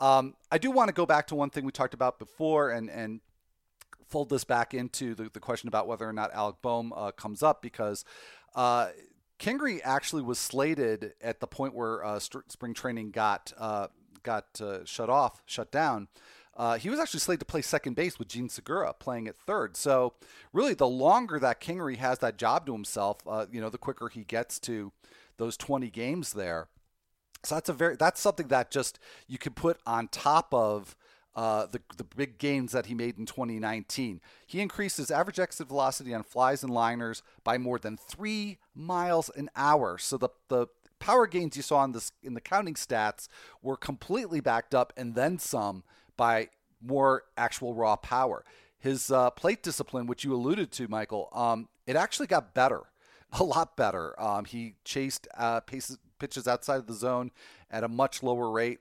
Um, 0.00 0.34
I 0.50 0.58
do 0.58 0.70
want 0.70 0.88
to 0.88 0.94
go 0.94 1.04
back 1.04 1.26
to 1.28 1.34
one 1.34 1.50
thing 1.50 1.64
we 1.64 1.72
talked 1.72 1.94
about 1.94 2.18
before 2.18 2.70
and, 2.70 2.88
and 2.88 3.20
fold 4.06 4.30
this 4.30 4.44
back 4.44 4.72
into 4.72 5.14
the, 5.14 5.28
the 5.32 5.40
question 5.40 5.68
about 5.68 5.86
whether 5.86 6.08
or 6.08 6.12
not 6.12 6.32
Alec 6.32 6.56
Bohm 6.62 6.92
uh, 6.94 7.10
comes 7.10 7.42
up 7.42 7.60
because 7.60 8.04
uh, 8.54 8.88
Kingery 9.38 9.80
actually 9.84 10.22
was 10.22 10.38
slated 10.38 11.14
at 11.22 11.40
the 11.40 11.46
point 11.46 11.74
where 11.74 12.04
uh, 12.04 12.18
st- 12.18 12.50
spring 12.50 12.74
training 12.74 13.10
got 13.10 13.52
uh, 13.56 13.88
got 14.22 14.60
uh, 14.60 14.84
shut 14.84 15.08
off, 15.08 15.42
shut 15.46 15.70
down. 15.70 16.08
Uh, 16.56 16.76
he 16.76 16.90
was 16.90 16.98
actually 16.98 17.20
slated 17.20 17.40
to 17.40 17.46
play 17.46 17.62
second 17.62 17.94
base 17.94 18.18
with 18.18 18.26
Jean 18.26 18.48
Segura 18.48 18.92
playing 18.92 19.28
at 19.28 19.36
third. 19.36 19.76
So 19.76 20.14
really, 20.52 20.74
the 20.74 20.88
longer 20.88 21.38
that 21.38 21.60
Kingery 21.60 21.98
has 21.98 22.18
that 22.18 22.36
job 22.36 22.66
to 22.66 22.72
himself, 22.72 23.18
uh, 23.28 23.46
you 23.50 23.60
know, 23.60 23.70
the 23.70 23.78
quicker 23.78 24.08
he 24.08 24.24
gets 24.24 24.58
to 24.60 24.92
those 25.36 25.56
20 25.56 25.88
games 25.90 26.32
there. 26.32 26.66
So 27.44 27.54
that's 27.54 27.68
a 27.68 27.72
very 27.72 27.94
that's 27.94 28.20
something 28.20 28.48
that 28.48 28.72
just 28.72 28.98
you 29.28 29.38
could 29.38 29.54
put 29.54 29.78
on 29.86 30.08
top 30.08 30.52
of 30.52 30.96
uh, 31.38 31.66
the 31.66 31.80
the 31.96 32.02
big 32.02 32.36
gains 32.36 32.72
that 32.72 32.86
he 32.86 32.94
made 32.94 33.16
in 33.16 33.24
2019. 33.24 34.20
He 34.44 34.60
increased 34.60 34.96
his 34.96 35.08
average 35.08 35.38
exit 35.38 35.68
velocity 35.68 36.12
on 36.12 36.24
flies 36.24 36.64
and 36.64 36.74
liners 36.74 37.22
by 37.44 37.58
more 37.58 37.78
than 37.78 37.96
three 37.96 38.58
miles 38.74 39.30
an 39.36 39.48
hour. 39.54 39.98
So 39.98 40.18
the 40.18 40.30
the 40.48 40.66
power 40.98 41.28
gains 41.28 41.56
you 41.56 41.62
saw 41.62 41.84
in 41.84 41.92
this 41.92 42.10
in 42.24 42.34
the 42.34 42.40
counting 42.40 42.74
stats 42.74 43.28
were 43.62 43.76
completely 43.76 44.40
backed 44.40 44.74
up 44.74 44.92
and 44.96 45.14
then 45.14 45.38
some 45.38 45.84
by 46.16 46.48
more 46.82 47.22
actual 47.36 47.72
raw 47.72 47.94
power. 47.94 48.44
His 48.76 49.12
uh, 49.12 49.30
plate 49.30 49.62
discipline, 49.62 50.08
which 50.08 50.24
you 50.24 50.34
alluded 50.34 50.72
to, 50.72 50.88
Michael, 50.88 51.28
um, 51.32 51.68
it 51.86 51.94
actually 51.94 52.26
got 52.26 52.52
better, 52.52 52.82
a 53.38 53.44
lot 53.44 53.76
better. 53.76 54.20
Um, 54.20 54.44
he 54.44 54.74
chased 54.84 55.28
uh, 55.36 55.60
paces, 55.60 55.98
pitches 56.18 56.48
outside 56.48 56.78
of 56.78 56.88
the 56.88 56.94
zone 56.94 57.30
at 57.70 57.84
a 57.84 57.88
much 57.88 58.24
lower 58.24 58.50
rate, 58.50 58.80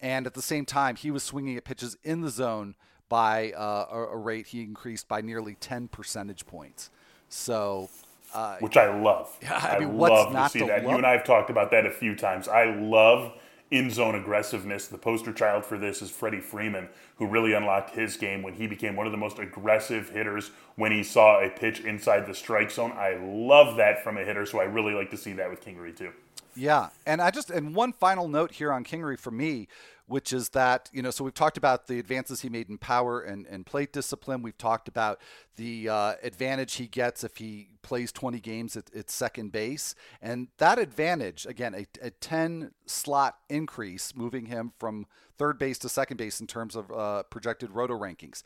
and 0.00 0.26
at 0.26 0.34
the 0.34 0.42
same 0.42 0.64
time, 0.64 0.96
he 0.96 1.10
was 1.10 1.22
swinging 1.22 1.56
at 1.56 1.64
pitches 1.64 1.96
in 2.04 2.20
the 2.20 2.30
zone 2.30 2.74
by 3.08 3.52
uh, 3.52 3.86
a, 3.90 3.96
a 4.12 4.16
rate 4.16 4.48
he 4.48 4.62
increased 4.62 5.08
by 5.08 5.20
nearly 5.20 5.54
10 5.54 5.88
percentage 5.88 6.46
points. 6.46 6.90
So 7.28 7.90
uh, 8.34 8.58
which 8.58 8.76
I 8.76 8.94
love. 8.94 9.34
Yeah, 9.42 9.54
I, 9.54 9.78
mean, 9.78 9.88
I 9.90 9.92
love 9.92 10.32
to 10.32 10.48
see 10.50 10.58
to 10.60 10.66
that. 10.66 10.82
Love? 10.82 10.90
You 10.90 10.96
and 10.98 11.06
I 11.06 11.12
have 11.12 11.24
talked 11.24 11.50
about 11.50 11.70
that 11.70 11.86
a 11.86 11.90
few 11.90 12.14
times. 12.14 12.48
I 12.48 12.66
love 12.66 13.32
in 13.70 13.90
zone 13.90 14.14
aggressiveness. 14.14 14.86
The 14.86 14.98
poster 14.98 15.32
child 15.32 15.64
for 15.64 15.78
this 15.78 16.02
is 16.02 16.10
Freddie 16.10 16.40
Freeman, 16.40 16.88
who 17.16 17.26
really 17.26 17.52
unlocked 17.52 17.94
his 17.94 18.16
game 18.16 18.42
when 18.42 18.54
he 18.54 18.66
became 18.66 18.96
one 18.96 19.06
of 19.06 19.12
the 19.12 19.18
most 19.18 19.38
aggressive 19.38 20.10
hitters 20.10 20.50
when 20.76 20.92
he 20.92 21.02
saw 21.02 21.40
a 21.40 21.50
pitch 21.50 21.80
inside 21.80 22.26
the 22.26 22.34
strike 22.34 22.70
zone. 22.70 22.92
I 22.92 23.18
love 23.22 23.76
that 23.76 24.02
from 24.02 24.16
a 24.16 24.24
hitter, 24.24 24.46
so 24.46 24.60
I 24.60 24.64
really 24.64 24.94
like 24.94 25.10
to 25.10 25.16
see 25.16 25.32
that 25.34 25.50
with 25.50 25.64
Kingery 25.64 25.96
too. 25.96 26.12
Yeah, 26.58 26.88
and 27.06 27.22
I 27.22 27.30
just 27.30 27.50
and 27.50 27.74
one 27.74 27.92
final 27.92 28.28
note 28.28 28.52
here 28.52 28.72
on 28.72 28.84
Kingery 28.84 29.18
for 29.18 29.30
me 29.30 29.68
which 30.08 30.32
is 30.32 30.48
that, 30.50 30.88
you 30.90 31.02
know, 31.02 31.10
so 31.10 31.22
we've 31.22 31.34
talked 31.34 31.58
about 31.58 31.86
the 31.86 31.98
advances 31.98 32.40
he 32.40 32.48
made 32.48 32.68
in 32.70 32.78
power 32.78 33.20
and, 33.20 33.46
and 33.46 33.66
plate 33.66 33.92
discipline. 33.92 34.40
We've 34.40 34.56
talked 34.56 34.88
about 34.88 35.20
the 35.56 35.88
uh, 35.90 36.14
advantage 36.22 36.74
he 36.74 36.86
gets 36.86 37.22
if 37.22 37.36
he 37.36 37.68
plays 37.82 38.10
20 38.10 38.40
games 38.40 38.74
at, 38.74 38.92
at 38.94 39.10
second 39.10 39.52
base. 39.52 39.94
And 40.22 40.48
that 40.56 40.78
advantage, 40.78 41.44
again, 41.44 41.74
a, 41.74 41.86
a 42.06 42.10
10 42.10 42.72
slot 42.86 43.36
increase, 43.50 44.16
moving 44.16 44.46
him 44.46 44.72
from 44.78 45.06
third 45.36 45.58
base 45.58 45.78
to 45.80 45.90
second 45.90 46.16
base 46.16 46.40
in 46.40 46.46
terms 46.46 46.74
of 46.74 46.90
uh, 46.90 47.22
projected 47.24 47.70
roto 47.70 47.96
rankings 47.96 48.42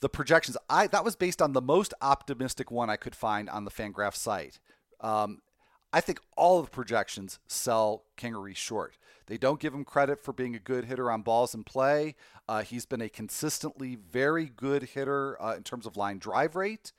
the 0.00 0.08
projections 0.08 0.56
i 0.70 0.86
that 0.86 1.04
was 1.04 1.14
based 1.14 1.42
on 1.42 1.52
the 1.52 1.60
most 1.60 1.92
optimistic 2.00 2.70
one 2.70 2.88
i 2.88 2.96
could 2.96 3.14
find 3.14 3.50
on 3.50 3.66
the 3.66 3.70
fangraph 3.70 4.14
site 4.14 4.58
um, 5.02 5.42
i 5.92 6.00
think 6.00 6.20
all 6.36 6.58
of 6.58 6.66
the 6.66 6.70
projections 6.70 7.38
sell 7.46 8.04
kingery 8.16 8.56
short 8.56 8.96
they 9.30 9.38
don't 9.38 9.60
give 9.60 9.72
him 9.72 9.84
credit 9.84 10.18
for 10.18 10.32
being 10.32 10.56
a 10.56 10.58
good 10.58 10.86
hitter 10.86 11.08
on 11.08 11.22
balls 11.22 11.54
in 11.54 11.62
play. 11.62 12.16
Uh, 12.48 12.62
he's 12.62 12.84
been 12.84 13.00
a 13.00 13.08
consistently 13.08 13.94
very 13.94 14.46
good 14.46 14.82
hitter 14.82 15.40
uh, 15.40 15.54
in 15.54 15.62
terms 15.62 15.86
of 15.86 15.96
line 15.96 16.18
drive 16.18 16.56
rate, 16.56 16.90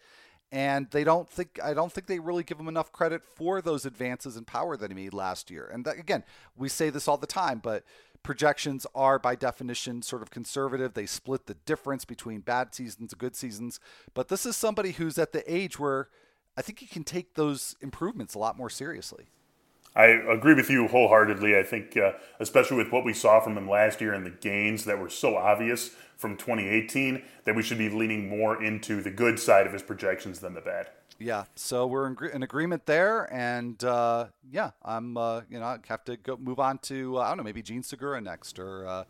and 0.50 0.90
they 0.92 1.04
don't 1.04 1.30
think 1.30 1.60
I 1.62 1.74
don't 1.74 1.92
think 1.92 2.08
they 2.08 2.20
really 2.20 2.44
give 2.44 2.58
him 2.58 2.70
enough 2.70 2.94
credit 2.94 3.22
for 3.26 3.62
those 3.62 3.86
advances 3.86 4.38
in 4.38 4.46
power 4.46 4.78
that 4.78 4.90
he 4.90 4.96
made 4.96 5.14
last 5.14 5.52
year. 5.52 5.70
And 5.74 5.84
that, 5.84 6.00
again, 6.00 6.24
we 6.56 6.70
say 6.70 6.90
this 6.90 7.10
all 7.10 7.18
the 7.18 7.28
time, 7.28 7.60
but 7.62 7.84
projections 8.24 8.88
are 8.96 9.20
by 9.20 9.36
definition 9.36 10.02
sort 10.02 10.22
of 10.22 10.30
conservative. 10.30 10.94
They 10.94 11.08
split 11.08 11.48
the 11.48 11.56
difference 11.66 12.06
between 12.06 12.40
bad 12.40 12.74
seasons 12.74 13.12
and 13.12 13.20
good 13.20 13.36
seasons. 13.36 13.82
But 14.14 14.30
this 14.30 14.46
is 14.46 14.56
somebody 14.56 14.92
who's 14.92 15.18
at 15.18 15.34
the 15.34 15.54
age 15.54 15.78
where 15.78 16.08
I 16.58 16.62
think 16.62 16.80
he 16.80 16.88
can 16.88 17.04
take 17.04 17.36
those 17.36 17.76
improvements 17.82 18.36
a 18.36 18.40
lot 18.40 18.58
more 18.58 18.70
seriously. 18.70 19.30
I 19.96 20.06
agree 20.06 20.54
with 20.54 20.70
you 20.70 20.88
wholeheartedly. 20.88 21.58
I 21.58 21.64
think, 21.64 21.98
uh, 21.98 22.14
especially 22.40 22.78
with 22.78 22.92
what 22.92 23.04
we 23.04 23.14
saw 23.14 23.40
from 23.42 23.58
him 23.58 23.70
last 23.70 24.00
year 24.00 24.14
and 24.14 24.26
the 24.26 24.30
gains 24.32 24.86
that 24.86 25.00
were 25.00 25.10
so 25.10 25.36
obvious 25.36 25.92
from 26.16 26.38
2018, 26.38 27.22
that 27.46 27.56
we 27.56 27.64
should 27.64 27.78
be 27.78 27.90
leaning 27.90 28.30
more 28.30 28.62
into 28.64 29.02
the 29.02 29.12
good 29.12 29.40
side 29.40 29.66
of 29.68 29.74
his 29.74 29.82
projections 29.82 30.40
than 30.40 30.54
the 30.54 30.62
bad. 30.62 30.88
Yeah, 31.22 31.44
so 31.56 31.86
we're 31.86 32.08
in, 32.08 32.18
in 32.34 32.42
agreement 32.42 32.88
there, 32.88 33.32
and 33.32 33.82
uh, 33.84 34.28
yeah, 34.52 34.72
I'm 34.84 35.18
uh, 35.18 35.42
you 35.52 35.60
know 35.60 35.66
I 35.66 35.78
have 35.88 36.04
to 36.06 36.18
go 36.18 36.36
move 36.36 36.60
on 36.60 36.80
to 36.80 37.18
uh, 37.18 37.22
I 37.22 37.28
don't 37.28 37.38
know 37.38 37.44
maybe 37.44 37.62
Jean 37.62 37.84
Segura 37.84 38.20
next 38.20 38.58
or 38.58 38.88
uh, 38.88 39.04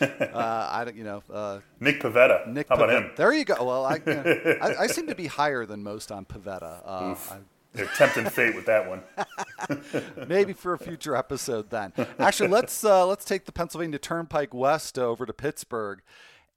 uh, 0.00 0.68
I 0.72 0.84
don't 0.86 0.96
you 0.96 1.04
know 1.04 1.22
uh, 1.30 1.60
Nick 1.78 2.00
Pivetta. 2.00 2.46
Nick 2.46 2.68
How 2.70 2.76
Pivetta. 2.76 2.84
about 2.84 3.02
him? 3.02 3.10
There 3.16 3.32
you 3.34 3.44
go. 3.44 3.62
Well, 3.62 3.84
I, 3.84 3.94
you 3.96 4.14
know, 4.14 4.56
I, 4.62 4.84
I 4.84 4.86
seem 4.86 5.08
to 5.08 5.14
be 5.14 5.26
higher 5.40 5.66
than 5.66 5.82
most 5.82 6.10
on 6.10 6.24
Pivetta. 6.24 7.42
They're 7.74 7.86
tempting 7.86 8.26
fate 8.26 8.54
with 8.54 8.66
that 8.66 8.88
one. 8.88 9.02
Maybe 10.28 10.52
for 10.52 10.72
a 10.72 10.78
future 10.78 11.14
episode 11.14 11.70
then. 11.70 11.92
Actually, 12.18 12.48
let's 12.48 12.84
uh, 12.84 13.06
let's 13.06 13.24
take 13.24 13.44
the 13.44 13.52
Pennsylvania 13.52 13.98
Turnpike 13.98 14.54
West 14.54 14.98
over 14.98 15.26
to 15.26 15.32
Pittsburgh, 15.32 16.00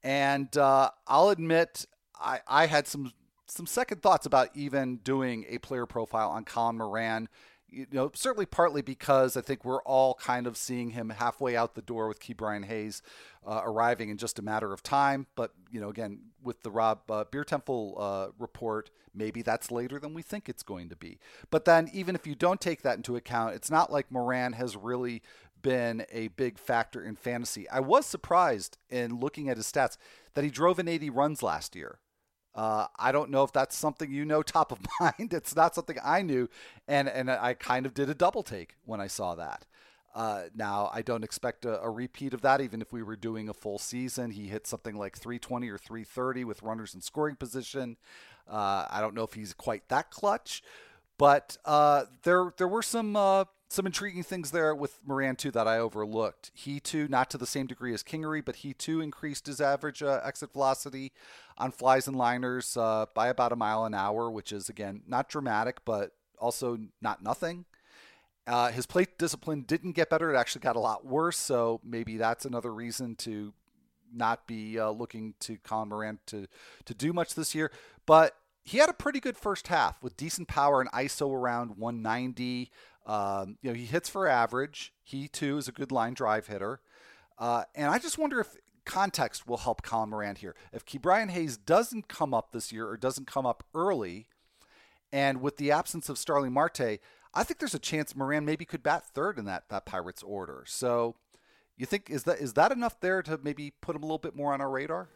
and 0.02 0.56
uh, 0.56 0.90
I'll 1.06 1.28
admit 1.28 1.86
I, 2.18 2.40
I 2.48 2.66
had 2.66 2.86
some 2.86 3.12
some 3.46 3.66
second 3.66 4.02
thoughts 4.02 4.24
about 4.24 4.48
even 4.54 4.96
doing 4.96 5.44
a 5.48 5.58
player 5.58 5.86
profile 5.86 6.30
on 6.30 6.44
Colin 6.44 6.78
Moran 6.78 7.28
you 7.72 7.86
know, 7.90 8.10
certainly 8.14 8.46
partly 8.46 8.82
because 8.82 9.36
I 9.36 9.40
think 9.40 9.64
we're 9.64 9.82
all 9.82 10.14
kind 10.14 10.46
of 10.46 10.56
seeing 10.56 10.90
him 10.90 11.10
halfway 11.10 11.56
out 11.56 11.74
the 11.74 11.82
door 11.82 12.06
with 12.06 12.20
Ke'Bryan 12.20 12.66
Hayes 12.66 13.02
uh, 13.46 13.62
arriving 13.64 14.10
in 14.10 14.18
just 14.18 14.38
a 14.38 14.42
matter 14.42 14.72
of 14.72 14.82
time. 14.82 15.26
But, 15.34 15.52
you 15.70 15.80
know, 15.80 15.88
again, 15.88 16.20
with 16.42 16.62
the 16.62 16.70
Rob 16.70 17.10
uh, 17.10 17.24
Biertempfel 17.24 17.94
uh, 17.98 18.28
report, 18.38 18.90
maybe 19.14 19.42
that's 19.42 19.70
later 19.70 19.98
than 19.98 20.12
we 20.14 20.22
think 20.22 20.48
it's 20.48 20.62
going 20.62 20.90
to 20.90 20.96
be. 20.96 21.18
But 21.50 21.64
then, 21.64 21.88
even 21.92 22.14
if 22.14 22.26
you 22.26 22.34
don't 22.34 22.60
take 22.60 22.82
that 22.82 22.96
into 22.96 23.16
account, 23.16 23.54
it's 23.54 23.70
not 23.70 23.90
like 23.90 24.10
Moran 24.10 24.52
has 24.52 24.76
really 24.76 25.22
been 25.62 26.04
a 26.12 26.28
big 26.28 26.58
factor 26.58 27.02
in 27.02 27.16
fantasy. 27.16 27.68
I 27.70 27.80
was 27.80 28.04
surprised 28.04 28.78
in 28.90 29.18
looking 29.18 29.48
at 29.48 29.56
his 29.56 29.70
stats 29.70 29.96
that 30.34 30.44
he 30.44 30.50
drove 30.50 30.78
in 30.78 30.88
80 30.88 31.10
runs 31.10 31.42
last 31.42 31.74
year. 31.74 31.98
Uh, 32.54 32.86
I 32.98 33.12
don't 33.12 33.30
know 33.30 33.44
if 33.44 33.52
that's 33.52 33.76
something 33.76 34.10
you 34.10 34.24
know 34.24 34.42
top 34.42 34.72
of 34.72 34.78
mind. 35.00 35.32
It's 35.32 35.56
not 35.56 35.74
something 35.74 35.96
I 36.04 36.22
knew, 36.22 36.48
and 36.86 37.08
and 37.08 37.30
I 37.30 37.54
kind 37.54 37.86
of 37.86 37.94
did 37.94 38.10
a 38.10 38.14
double 38.14 38.42
take 38.42 38.76
when 38.84 39.00
I 39.00 39.06
saw 39.06 39.34
that. 39.34 39.66
Uh, 40.14 40.44
now 40.54 40.90
I 40.92 41.00
don't 41.00 41.24
expect 41.24 41.64
a, 41.64 41.80
a, 41.80 41.88
repeat 41.88 42.34
of 42.34 42.42
that, 42.42 42.60
even 42.60 42.82
if 42.82 42.92
we 42.92 43.02
were 43.02 43.16
doing 43.16 43.48
a 43.48 43.54
full 43.54 43.78
season. 43.78 44.30
He 44.32 44.48
hit 44.48 44.66
something 44.66 44.94
like 44.94 45.16
320 45.16 45.70
or 45.70 45.78
330 45.78 46.44
with 46.44 46.62
runners 46.62 46.94
in 46.94 47.00
scoring 47.00 47.36
position. 47.36 47.96
Uh, 48.46 48.84
I 48.90 49.00
don't 49.00 49.14
know 49.14 49.22
if 49.22 49.32
he's 49.32 49.54
quite 49.54 49.88
that 49.88 50.10
clutch, 50.10 50.62
but 51.16 51.56
uh, 51.64 52.04
there 52.24 52.52
there 52.58 52.68
were 52.68 52.82
some 52.82 53.16
uh, 53.16 53.44
some 53.72 53.86
intriguing 53.86 54.22
things 54.22 54.50
there 54.50 54.74
with 54.74 54.98
Moran 55.04 55.36
too 55.36 55.50
that 55.52 55.66
I 55.66 55.78
overlooked. 55.78 56.50
He 56.54 56.78
too, 56.78 57.08
not 57.08 57.30
to 57.30 57.38
the 57.38 57.46
same 57.46 57.66
degree 57.66 57.94
as 57.94 58.02
Kingery, 58.02 58.44
but 58.44 58.56
he 58.56 58.74
too 58.74 59.00
increased 59.00 59.46
his 59.46 59.60
average 59.60 60.02
uh, 60.02 60.20
exit 60.24 60.52
velocity 60.52 61.12
on 61.56 61.72
flies 61.72 62.06
and 62.06 62.16
liners 62.16 62.76
uh, 62.76 63.06
by 63.14 63.28
about 63.28 63.52
a 63.52 63.56
mile 63.56 63.84
an 63.84 63.94
hour, 63.94 64.30
which 64.30 64.52
is 64.52 64.68
again 64.68 65.02
not 65.06 65.28
dramatic, 65.28 65.84
but 65.84 66.12
also 66.38 66.78
not 67.00 67.22
nothing. 67.22 67.64
Uh, 68.46 68.70
his 68.70 68.86
plate 68.86 69.18
discipline 69.18 69.62
didn't 69.62 69.92
get 69.92 70.10
better; 70.10 70.32
it 70.32 70.36
actually 70.36 70.60
got 70.60 70.76
a 70.76 70.80
lot 70.80 71.06
worse. 71.06 71.38
So 71.38 71.80
maybe 71.82 72.16
that's 72.16 72.44
another 72.44 72.72
reason 72.72 73.16
to 73.16 73.54
not 74.12 74.46
be 74.46 74.78
uh, 74.78 74.90
looking 74.90 75.34
to 75.40 75.56
Colin 75.58 75.88
Moran 75.88 76.18
to 76.26 76.46
to 76.84 76.94
do 76.94 77.12
much 77.12 77.34
this 77.34 77.54
year. 77.54 77.70
But 78.04 78.36
he 78.64 78.78
had 78.78 78.88
a 78.88 78.94
pretty 78.94 79.20
good 79.20 79.36
first 79.36 79.68
half 79.68 80.02
with 80.02 80.16
decent 80.16 80.48
power 80.48 80.80
and 80.80 80.90
ISO 80.92 81.32
around 81.32 81.76
190. 81.76 82.70
Um, 83.06 83.58
you 83.60 83.70
know, 83.70 83.74
he 83.74 83.84
hits 83.84 84.08
for 84.08 84.28
average. 84.28 84.92
He 85.02 85.28
too 85.28 85.58
is 85.58 85.68
a 85.68 85.72
good 85.72 85.90
line 85.90 86.14
drive 86.14 86.46
hitter. 86.46 86.80
Uh, 87.38 87.64
and 87.74 87.90
I 87.90 87.98
just 87.98 88.18
wonder 88.18 88.40
if 88.40 88.56
context 88.84 89.46
will 89.46 89.58
help 89.58 89.82
Colin 89.82 90.10
Moran 90.10 90.36
here. 90.36 90.54
If 90.72 90.84
Ke'Bryan 90.84 91.30
Hayes 91.30 91.56
doesn't 91.56 92.08
come 92.08 92.32
up 92.32 92.52
this 92.52 92.72
year 92.72 92.88
or 92.88 92.96
doesn't 92.96 93.26
come 93.26 93.46
up 93.46 93.64
early, 93.74 94.28
and 95.12 95.40
with 95.40 95.56
the 95.56 95.70
absence 95.70 96.08
of 96.08 96.18
Starling 96.18 96.52
Marte, 96.52 97.00
I 97.34 97.44
think 97.44 97.58
there's 97.58 97.74
a 97.74 97.80
chance 97.80 98.14
Moran 98.14 98.44
maybe 98.44 98.64
could 98.64 98.82
bat 98.82 99.04
third 99.04 99.38
in 99.38 99.44
that 99.46 99.68
that 99.70 99.86
Pirates 99.86 100.22
order. 100.22 100.64
So, 100.66 101.16
you 101.76 101.86
think 101.86 102.10
is 102.10 102.24
that 102.24 102.38
is 102.38 102.54
that 102.54 102.72
enough 102.72 103.00
there 103.00 103.22
to 103.22 103.38
maybe 103.42 103.72
put 103.80 103.96
him 103.96 104.02
a 104.02 104.06
little 104.06 104.18
bit 104.18 104.36
more 104.36 104.52
on 104.52 104.60
our 104.60 104.70
radar? 104.70 105.08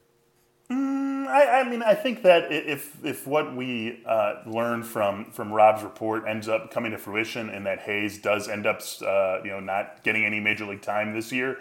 Mm, 0.70 0.95
I, 1.28 1.60
I, 1.60 1.68
mean, 1.68 1.82
I 1.82 1.94
think 1.94 2.22
that 2.22 2.50
if 2.52 3.04
if 3.04 3.26
what 3.26 3.54
we 3.54 4.02
uh, 4.06 4.42
learned 4.46 4.86
from 4.86 5.26
from 5.32 5.52
Rob's 5.52 5.82
report 5.82 6.24
ends 6.26 6.48
up 6.48 6.70
coming 6.70 6.92
to 6.92 6.98
fruition, 6.98 7.50
and 7.50 7.66
that 7.66 7.80
Hayes 7.80 8.18
does 8.18 8.48
end 8.48 8.66
up, 8.66 8.80
uh, 9.02 9.38
you 9.44 9.50
know, 9.50 9.60
not 9.60 10.02
getting 10.02 10.24
any 10.24 10.40
major 10.40 10.64
league 10.64 10.82
time 10.82 11.14
this 11.14 11.32
year, 11.32 11.58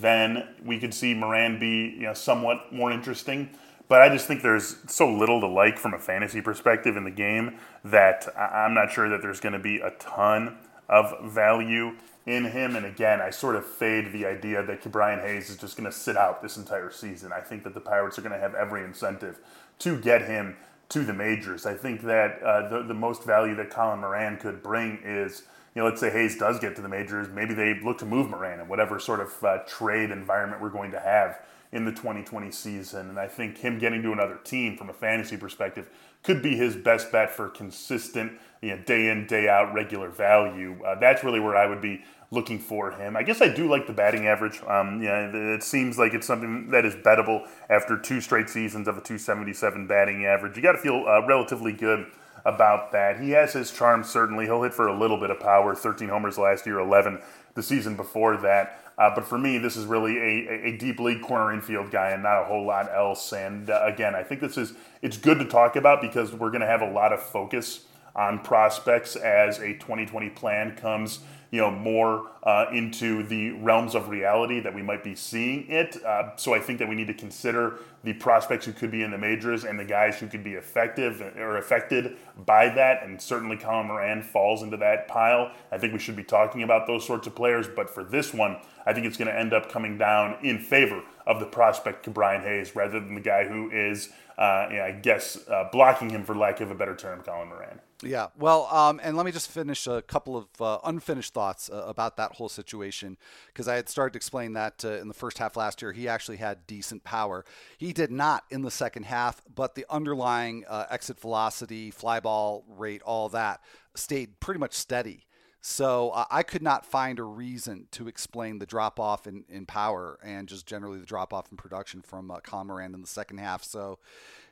then 0.00 0.48
we 0.64 0.78
could 0.78 0.94
see 0.94 1.14
Moran 1.14 1.58
be, 1.58 1.90
you 1.90 2.02
know, 2.02 2.14
somewhat 2.14 2.72
more 2.72 2.90
interesting. 2.90 3.50
but 3.88 4.02
I 4.02 4.08
just 4.10 4.26
think 4.26 4.42
there's 4.42 4.76
so 4.86 5.10
little 5.10 5.40
to 5.40 5.46
like 5.46 5.78
from 5.78 5.94
a 5.94 5.98
fantasy 5.98 6.40
perspective 6.40 6.96
in 6.96 7.04
the 7.04 7.10
game 7.10 7.56
that 7.84 8.28
I'm 8.36 8.74
not 8.74 8.92
sure 8.92 9.08
that 9.08 9.22
there's 9.22 9.40
going 9.40 9.54
to 9.54 9.58
be 9.58 9.78
a 9.80 9.90
ton 9.92 10.58
of 10.88 11.32
value 11.32 11.96
in 12.28 12.44
him. 12.44 12.76
And 12.76 12.84
again, 12.84 13.22
I 13.22 13.30
sort 13.30 13.56
of 13.56 13.64
fade 13.64 14.12
the 14.12 14.26
idea 14.26 14.62
that 14.62 14.82
Ke'Bryan 14.82 15.22
Hayes 15.22 15.48
is 15.48 15.56
just 15.56 15.78
going 15.78 15.90
to 15.90 15.96
sit 15.96 16.16
out 16.16 16.42
this 16.42 16.58
entire 16.58 16.90
season. 16.90 17.32
I 17.32 17.40
think 17.40 17.64
that 17.64 17.72
the 17.72 17.80
Pirates 17.80 18.18
are 18.18 18.22
going 18.22 18.34
to 18.34 18.38
have 18.38 18.54
every 18.54 18.84
incentive 18.84 19.38
to 19.80 19.98
get 19.98 20.22
him 20.22 20.56
to 20.90 21.04
the 21.04 21.14
majors. 21.14 21.64
I 21.64 21.74
think 21.74 22.02
that 22.02 22.42
uh, 22.42 22.68
the, 22.68 22.82
the 22.82 22.94
most 22.94 23.24
value 23.24 23.54
that 23.56 23.70
Colin 23.70 24.00
Moran 24.00 24.36
could 24.36 24.62
bring 24.62 24.98
is, 25.02 25.44
you 25.74 25.80
know, 25.80 25.88
let's 25.88 26.00
say 26.00 26.10
Hayes 26.10 26.36
does 26.36 26.58
get 26.58 26.76
to 26.76 26.82
the 26.82 26.88
majors, 26.88 27.28
maybe 27.28 27.54
they 27.54 27.80
look 27.80 27.96
to 27.98 28.06
move 28.06 28.28
Moran 28.28 28.60
in 28.60 28.68
whatever 28.68 29.00
sort 29.00 29.20
of 29.20 29.32
uh, 29.42 29.58
trade 29.66 30.10
environment 30.10 30.60
we're 30.60 30.68
going 30.68 30.90
to 30.90 31.00
have 31.00 31.40
in 31.72 31.84
the 31.84 31.92
2020 31.92 32.50
season. 32.50 33.08
And 33.08 33.18
I 33.18 33.26
think 33.26 33.58
him 33.58 33.78
getting 33.78 34.02
to 34.02 34.12
another 34.12 34.38
team 34.44 34.76
from 34.76 34.90
a 34.90 34.94
fantasy 34.94 35.36
perspective 35.36 35.88
could 36.22 36.42
be 36.42 36.56
his 36.56 36.76
best 36.76 37.12
bet 37.12 37.30
for 37.30 37.48
consistent, 37.48 38.32
you 38.62 38.70
know, 38.70 38.78
day 38.82 39.08
in, 39.08 39.26
day 39.26 39.48
out 39.48 39.72
regular 39.72 40.08
value. 40.08 40.82
Uh, 40.84 40.98
that's 40.98 41.22
really 41.22 41.40
where 41.40 41.56
I 41.56 41.66
would 41.66 41.80
be 41.80 42.02
looking 42.30 42.58
for 42.58 42.90
him. 42.92 43.16
I 43.16 43.22
guess 43.22 43.40
I 43.40 43.48
do 43.48 43.68
like 43.68 43.86
the 43.86 43.92
batting 43.92 44.26
average. 44.26 44.60
Um, 44.66 45.02
yeah, 45.02 45.30
it 45.32 45.62
seems 45.62 45.98
like 45.98 46.12
it's 46.12 46.26
something 46.26 46.70
that 46.70 46.84
is 46.84 46.94
bettable 46.94 47.46
after 47.70 47.98
two 47.98 48.20
straight 48.20 48.50
seasons 48.50 48.86
of 48.86 48.98
a 48.98 49.00
277 49.00 49.86
batting 49.86 50.26
average. 50.26 50.56
You 50.56 50.62
got 50.62 50.72
to 50.72 50.78
feel 50.78 51.06
uh, 51.08 51.26
relatively 51.26 51.72
good 51.72 52.06
about 52.44 52.92
that. 52.92 53.20
He 53.20 53.30
has 53.30 53.54
his 53.54 53.70
charm, 53.70 54.04
certainly. 54.04 54.44
He'll 54.44 54.62
hit 54.62 54.74
for 54.74 54.88
a 54.88 54.98
little 54.98 55.18
bit 55.18 55.30
of 55.30 55.40
power 55.40 55.74
13 55.74 56.08
homers 56.08 56.38
last 56.38 56.66
year, 56.66 56.78
11 56.78 57.20
the 57.54 57.62
season 57.62 57.96
before 57.96 58.36
that. 58.38 58.80
Uh, 58.96 59.14
but 59.14 59.24
for 59.24 59.38
me, 59.38 59.58
this 59.58 59.76
is 59.76 59.86
really 59.86 60.18
a, 60.18 60.68
a 60.68 60.76
deep 60.76 60.98
league 60.98 61.22
corner 61.22 61.52
infield 61.52 61.90
guy 61.90 62.10
and 62.10 62.22
not 62.22 62.42
a 62.42 62.44
whole 62.44 62.66
lot 62.66 62.92
else. 62.92 63.32
And 63.32 63.70
uh, 63.70 63.82
again, 63.84 64.14
I 64.14 64.22
think 64.22 64.40
this 64.40 64.56
is 64.56 64.74
it's 65.02 65.16
good 65.16 65.38
to 65.38 65.44
talk 65.44 65.76
about 65.76 66.00
because 66.00 66.32
we're 66.32 66.50
going 66.50 66.62
to 66.62 66.66
have 66.66 66.82
a 66.82 66.90
lot 66.90 67.12
of 67.12 67.22
focus 67.22 67.84
on 68.18 68.40
prospects 68.40 69.16
as 69.16 69.58
a 69.60 69.74
2020 69.74 70.28
plan 70.30 70.76
comes 70.76 71.20
you 71.50 71.60
know 71.60 71.70
more 71.70 72.30
uh, 72.42 72.66
into 72.72 73.22
the 73.22 73.52
realms 73.52 73.94
of 73.94 74.08
reality 74.08 74.60
that 74.60 74.74
we 74.74 74.82
might 74.82 75.02
be 75.02 75.14
seeing 75.14 75.66
it. 75.70 75.96
Uh, 76.04 76.36
so 76.36 76.54
I 76.54 76.60
think 76.60 76.78
that 76.78 76.88
we 76.88 76.94
need 76.94 77.06
to 77.06 77.14
consider 77.14 77.78
the 78.04 78.12
prospects 78.14 78.66
who 78.66 78.72
could 78.72 78.90
be 78.90 79.02
in 79.02 79.10
the 79.10 79.18
majors 79.18 79.64
and 79.64 79.78
the 79.78 79.84
guys 79.84 80.18
who 80.18 80.26
could 80.28 80.44
be 80.44 80.54
effective 80.54 81.20
or 81.36 81.56
affected 81.56 82.16
by 82.44 82.68
that. 82.70 83.02
And 83.02 83.20
certainly 83.20 83.56
Colin 83.56 83.86
Moran 83.86 84.22
falls 84.22 84.62
into 84.62 84.76
that 84.78 85.08
pile. 85.08 85.50
I 85.72 85.78
think 85.78 85.92
we 85.92 85.98
should 85.98 86.16
be 86.16 86.24
talking 86.24 86.62
about 86.62 86.86
those 86.86 87.06
sorts 87.06 87.26
of 87.26 87.34
players. 87.34 87.66
But 87.66 87.90
for 87.90 88.04
this 88.04 88.32
one, 88.32 88.58
I 88.86 88.92
think 88.92 89.06
it's 89.06 89.16
going 89.16 89.28
to 89.28 89.38
end 89.38 89.52
up 89.52 89.70
coming 89.70 89.98
down 89.98 90.36
in 90.42 90.58
favor 90.58 91.02
of 91.26 91.40
the 91.40 91.46
prospect 91.46 92.12
Brian 92.12 92.42
Hayes 92.42 92.74
rather 92.76 93.00
than 93.00 93.14
the 93.14 93.20
guy 93.20 93.44
who 93.44 93.70
is, 93.70 94.10
uh, 94.38 94.68
I 94.70 94.98
guess, 95.02 95.36
uh, 95.48 95.64
blocking 95.72 96.10
him 96.10 96.24
for 96.24 96.34
lack 96.34 96.60
of 96.60 96.70
a 96.70 96.74
better 96.74 96.94
term, 96.94 97.22
Colin 97.22 97.48
Moran. 97.48 97.80
Yeah, 98.04 98.28
well, 98.38 98.66
um, 98.66 99.00
and 99.02 99.16
let 99.16 99.26
me 99.26 99.32
just 99.32 99.50
finish 99.50 99.88
a 99.88 100.00
couple 100.02 100.36
of 100.36 100.46
uh, 100.60 100.78
unfinished 100.84 101.34
thoughts 101.34 101.68
uh, 101.68 101.82
about 101.88 102.16
that 102.18 102.32
whole 102.36 102.48
situation 102.48 103.16
because 103.48 103.66
I 103.66 103.74
had 103.74 103.88
started 103.88 104.12
to 104.12 104.18
explain 104.18 104.52
that 104.52 104.84
uh, 104.84 104.92
in 104.92 105.08
the 105.08 105.14
first 105.14 105.38
half 105.38 105.56
last 105.56 105.82
year. 105.82 105.90
He 105.90 106.06
actually 106.06 106.36
had 106.36 106.68
decent 106.68 107.02
power. 107.02 107.44
He 107.76 107.92
did 107.92 108.12
not 108.12 108.44
in 108.50 108.62
the 108.62 108.70
second 108.70 109.06
half, 109.06 109.42
but 109.52 109.74
the 109.74 109.84
underlying 109.90 110.64
uh, 110.68 110.86
exit 110.88 111.18
velocity, 111.18 111.90
fly 111.90 112.20
ball 112.20 112.64
rate, 112.68 113.02
all 113.02 113.28
that 113.30 113.60
stayed 113.96 114.38
pretty 114.38 114.60
much 114.60 114.74
steady. 114.74 115.26
So 115.60 116.10
uh, 116.10 116.24
I 116.30 116.42
could 116.42 116.62
not 116.62 116.86
find 116.86 117.18
a 117.18 117.24
reason 117.24 117.88
to 117.92 118.08
explain 118.08 118.58
the 118.58 118.66
drop 118.66 119.00
off 119.00 119.26
in, 119.26 119.44
in 119.48 119.66
power 119.66 120.18
and 120.22 120.48
just 120.48 120.66
generally 120.66 120.98
the 121.00 121.06
drop 121.06 121.34
off 121.34 121.50
in 121.50 121.56
production 121.56 122.00
from 122.00 122.30
uh, 122.30 122.38
Colin 122.40 122.94
in 122.94 123.00
the 123.00 123.06
second 123.06 123.38
half. 123.38 123.64
So 123.64 123.98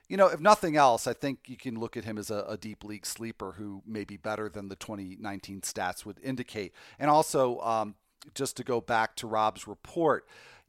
you 0.08 0.16
know, 0.16 0.28
if 0.28 0.40
nothing 0.40 0.76
else, 0.76 1.06
I 1.06 1.12
think 1.12 1.40
you 1.46 1.56
can 1.56 1.78
look 1.78 1.96
at 1.96 2.04
him 2.04 2.16
as 2.16 2.30
a, 2.30 2.44
a, 2.48 2.56
deep 2.56 2.84
league 2.84 3.04
sleeper 3.04 3.52
who 3.58 3.82
may 3.84 4.04
be 4.04 4.16
better 4.16 4.48
than 4.48 4.68
the 4.68 4.76
2019 4.76 5.62
stats 5.62 6.06
would 6.06 6.20
indicate. 6.22 6.72
And 6.98 7.10
also, 7.10 7.58
um, 7.60 7.96
just 8.34 8.56
to 8.56 8.64
go 8.64 8.80
back 8.80 9.16
to 9.16 9.26
Rob's 9.26 9.66
report, 9.66 10.26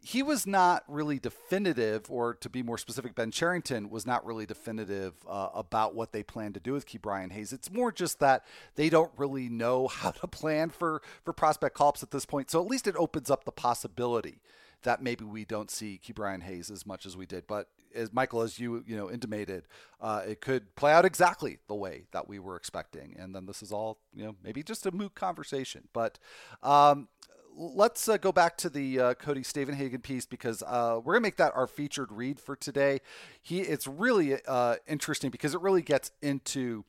he 0.07 0.23
was 0.23 0.47
not 0.47 0.85
really 0.87 1.19
definitive, 1.19 2.09
or 2.09 2.33
to 2.35 2.49
be 2.49 2.63
more 2.63 2.77
specific, 2.77 3.13
Ben 3.13 3.29
Cherington 3.29 3.89
was 3.89 4.05
not 4.05 4.25
really 4.25 4.45
definitive 4.45 5.15
uh, 5.27 5.49
about 5.53 5.95
what 5.95 6.13
they 6.13 6.23
plan 6.23 6.53
to 6.53 6.61
do 6.61 6.71
with 6.71 6.85
Ke'Bryan 6.85 7.33
Hayes. 7.33 7.51
It's 7.51 7.69
more 7.69 7.91
just 7.91 8.19
that 8.19 8.45
they 8.75 8.89
don't 8.89 9.11
really 9.17 9.49
know 9.49 9.87
how 9.89 10.11
to 10.11 10.27
plan 10.27 10.69
for 10.69 11.01
for 11.25 11.33
prospect 11.33 11.75
call-ups 11.75 12.03
at 12.03 12.11
this 12.11 12.25
point. 12.25 12.49
So 12.49 12.61
at 12.61 12.69
least 12.69 12.87
it 12.87 12.95
opens 12.97 13.29
up 13.29 13.43
the 13.43 13.51
possibility 13.51 14.39
that 14.83 15.03
maybe 15.03 15.25
we 15.25 15.43
don't 15.43 15.69
see 15.69 15.99
Ke'Bryan 16.01 16.43
Hayes 16.43 16.71
as 16.71 16.85
much 16.85 17.05
as 17.05 17.17
we 17.17 17.25
did. 17.25 17.45
But 17.45 17.67
as 17.93 18.13
Michael, 18.13 18.43
as 18.43 18.59
you 18.59 18.85
you 18.87 18.95
know 18.95 19.11
intimated, 19.11 19.65
uh, 19.99 20.21
it 20.25 20.39
could 20.39 20.73
play 20.77 20.93
out 20.93 21.03
exactly 21.03 21.57
the 21.67 21.75
way 21.75 22.05
that 22.11 22.29
we 22.29 22.39
were 22.39 22.55
expecting, 22.55 23.13
and 23.19 23.35
then 23.35 23.45
this 23.45 23.61
is 23.61 23.73
all 23.73 23.99
you 24.15 24.23
know 24.23 24.35
maybe 24.41 24.63
just 24.63 24.85
a 24.85 24.91
moot 24.91 25.15
conversation. 25.15 25.89
But 25.91 26.17
um, 26.63 27.09
let's 27.57 28.07
uh, 28.07 28.17
go 28.17 28.31
back 28.31 28.55
to 28.57 28.69
the 28.69 28.99
uh, 28.99 29.13
Cody 29.15 29.41
Stavenhagen 29.41 30.01
piece 30.01 30.25
because 30.25 30.61
uh, 30.63 30.99
we're 31.03 31.13
gonna 31.13 31.23
make 31.23 31.37
that 31.37 31.53
our 31.55 31.67
featured 31.67 32.11
read 32.11 32.39
for 32.39 32.55
today. 32.55 33.01
He 33.41 33.61
it's 33.61 33.87
really 33.87 34.37
uh, 34.47 34.75
interesting 34.87 35.31
because 35.31 35.53
it 35.53 35.61
really 35.61 35.81
gets 35.81 36.11
into 36.21 36.85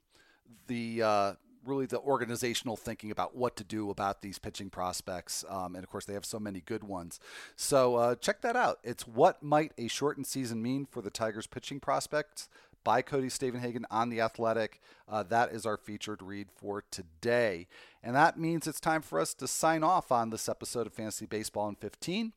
the 0.67 1.03
uh, 1.03 1.33
really 1.65 1.87
the 1.87 1.99
organizational 1.99 2.77
thinking 2.77 3.11
about 3.11 3.35
what 3.35 3.57
to 3.57 3.65
do 3.65 3.91
about 3.91 4.21
these 4.21 4.39
pitching 4.39 4.71
prospects. 4.71 5.45
Um, 5.49 5.75
and 5.75 5.83
of 5.83 5.91
course, 5.91 6.05
they 6.05 6.15
have 6.15 6.25
so 6.25 6.39
many 6.39 6.61
good 6.61 6.85
ones. 6.85 7.19
So 7.57 7.97
uh, 7.97 8.15
check 8.17 8.43
that 8.43 8.57
out. 8.57 8.79
It's 8.85 9.07
What 9.07 9.43
Might 9.43 9.73
a 9.79 9.89
Shortened 9.89 10.27
Season 10.27 10.63
Mean 10.63 10.87
for 10.87 11.03
the 11.03 11.11
Tigers 11.11 11.47
Pitching 11.47 11.81
Prospects 11.81 12.49
by 12.85 13.03
Cody 13.03 13.29
Stavenhagen 13.29 13.85
on 13.91 14.09
The 14.09 14.21
Athletic. 14.21 14.81
Uh, 15.09 15.23
that 15.25 15.53
is 15.53 15.67
our 15.67 15.77
featured 15.77 16.23
read 16.23 16.49
for 16.55 16.85
today. 16.91 17.67
And 18.03 18.15
that 18.15 18.39
means 18.39 18.67
it's 18.67 18.81
time 18.81 19.03
for 19.03 19.21
us 19.21 19.35
to 19.35 19.47
sign 19.47 19.83
off 19.83 20.13
on 20.13 20.31
this 20.31 20.49
episode 20.49 20.87
of 20.87 20.93
Fantasy 20.93 21.27
Baseball 21.27 21.69
in 21.69 21.75
15. 21.77 22.33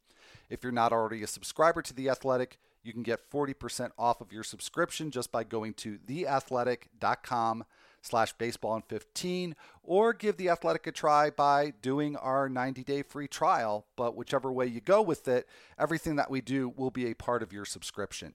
If 0.49 0.63
you're 0.63 0.71
not 0.71 0.91
already 0.91 1.23
a 1.23 1.27
subscriber 1.27 1.81
to 1.81 1.93
The 1.93 2.09
Athletic, 2.09 2.57
you 2.83 2.93
can 2.93 3.03
get 3.03 3.29
40% 3.29 3.91
off 3.97 4.21
of 4.21 4.33
your 4.33 4.43
subscription 4.43 5.11
just 5.11 5.31
by 5.31 5.43
going 5.43 5.73
to 5.75 5.97
theathletic.com 5.99 7.65
slash 8.01 8.33
baseball 8.33 8.75
in 8.75 8.81
15 8.81 9.55
or 9.83 10.13
give 10.13 10.37
the 10.37 10.49
athletic 10.49 10.87
a 10.87 10.91
try 10.91 11.29
by 11.29 11.71
doing 11.81 12.15
our 12.15 12.49
90 12.49 12.83
day 12.83 13.03
free 13.03 13.27
trial 13.27 13.85
but 13.95 14.15
whichever 14.15 14.51
way 14.51 14.65
you 14.65 14.81
go 14.81 15.01
with 15.01 15.27
it 15.27 15.47
everything 15.77 16.15
that 16.15 16.31
we 16.31 16.41
do 16.41 16.67
will 16.75 16.89
be 16.89 17.05
a 17.09 17.13
part 17.13 17.43
of 17.43 17.53
your 17.53 17.65
subscription 17.65 18.33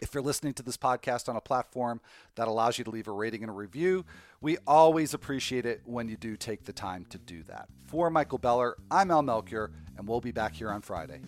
if 0.00 0.14
you're 0.14 0.22
listening 0.22 0.54
to 0.54 0.62
this 0.62 0.76
podcast 0.76 1.28
on 1.28 1.36
a 1.36 1.40
platform 1.40 2.00
that 2.34 2.48
allows 2.48 2.78
you 2.78 2.84
to 2.84 2.90
leave 2.90 3.08
a 3.08 3.12
rating 3.12 3.42
and 3.42 3.50
a 3.50 3.54
review, 3.54 4.04
we 4.40 4.56
always 4.66 5.14
appreciate 5.14 5.66
it 5.66 5.82
when 5.84 6.08
you 6.08 6.16
do 6.16 6.36
take 6.36 6.64
the 6.64 6.72
time 6.72 7.04
to 7.10 7.18
do 7.18 7.42
that. 7.44 7.68
For 7.86 8.10
Michael 8.10 8.38
Beller, 8.38 8.76
I'm 8.90 9.10
Al 9.10 9.22
Melchior, 9.22 9.70
and 9.96 10.08
we'll 10.08 10.20
be 10.20 10.32
back 10.32 10.54
here 10.54 10.70
on 10.70 10.80
Friday. 10.80 11.20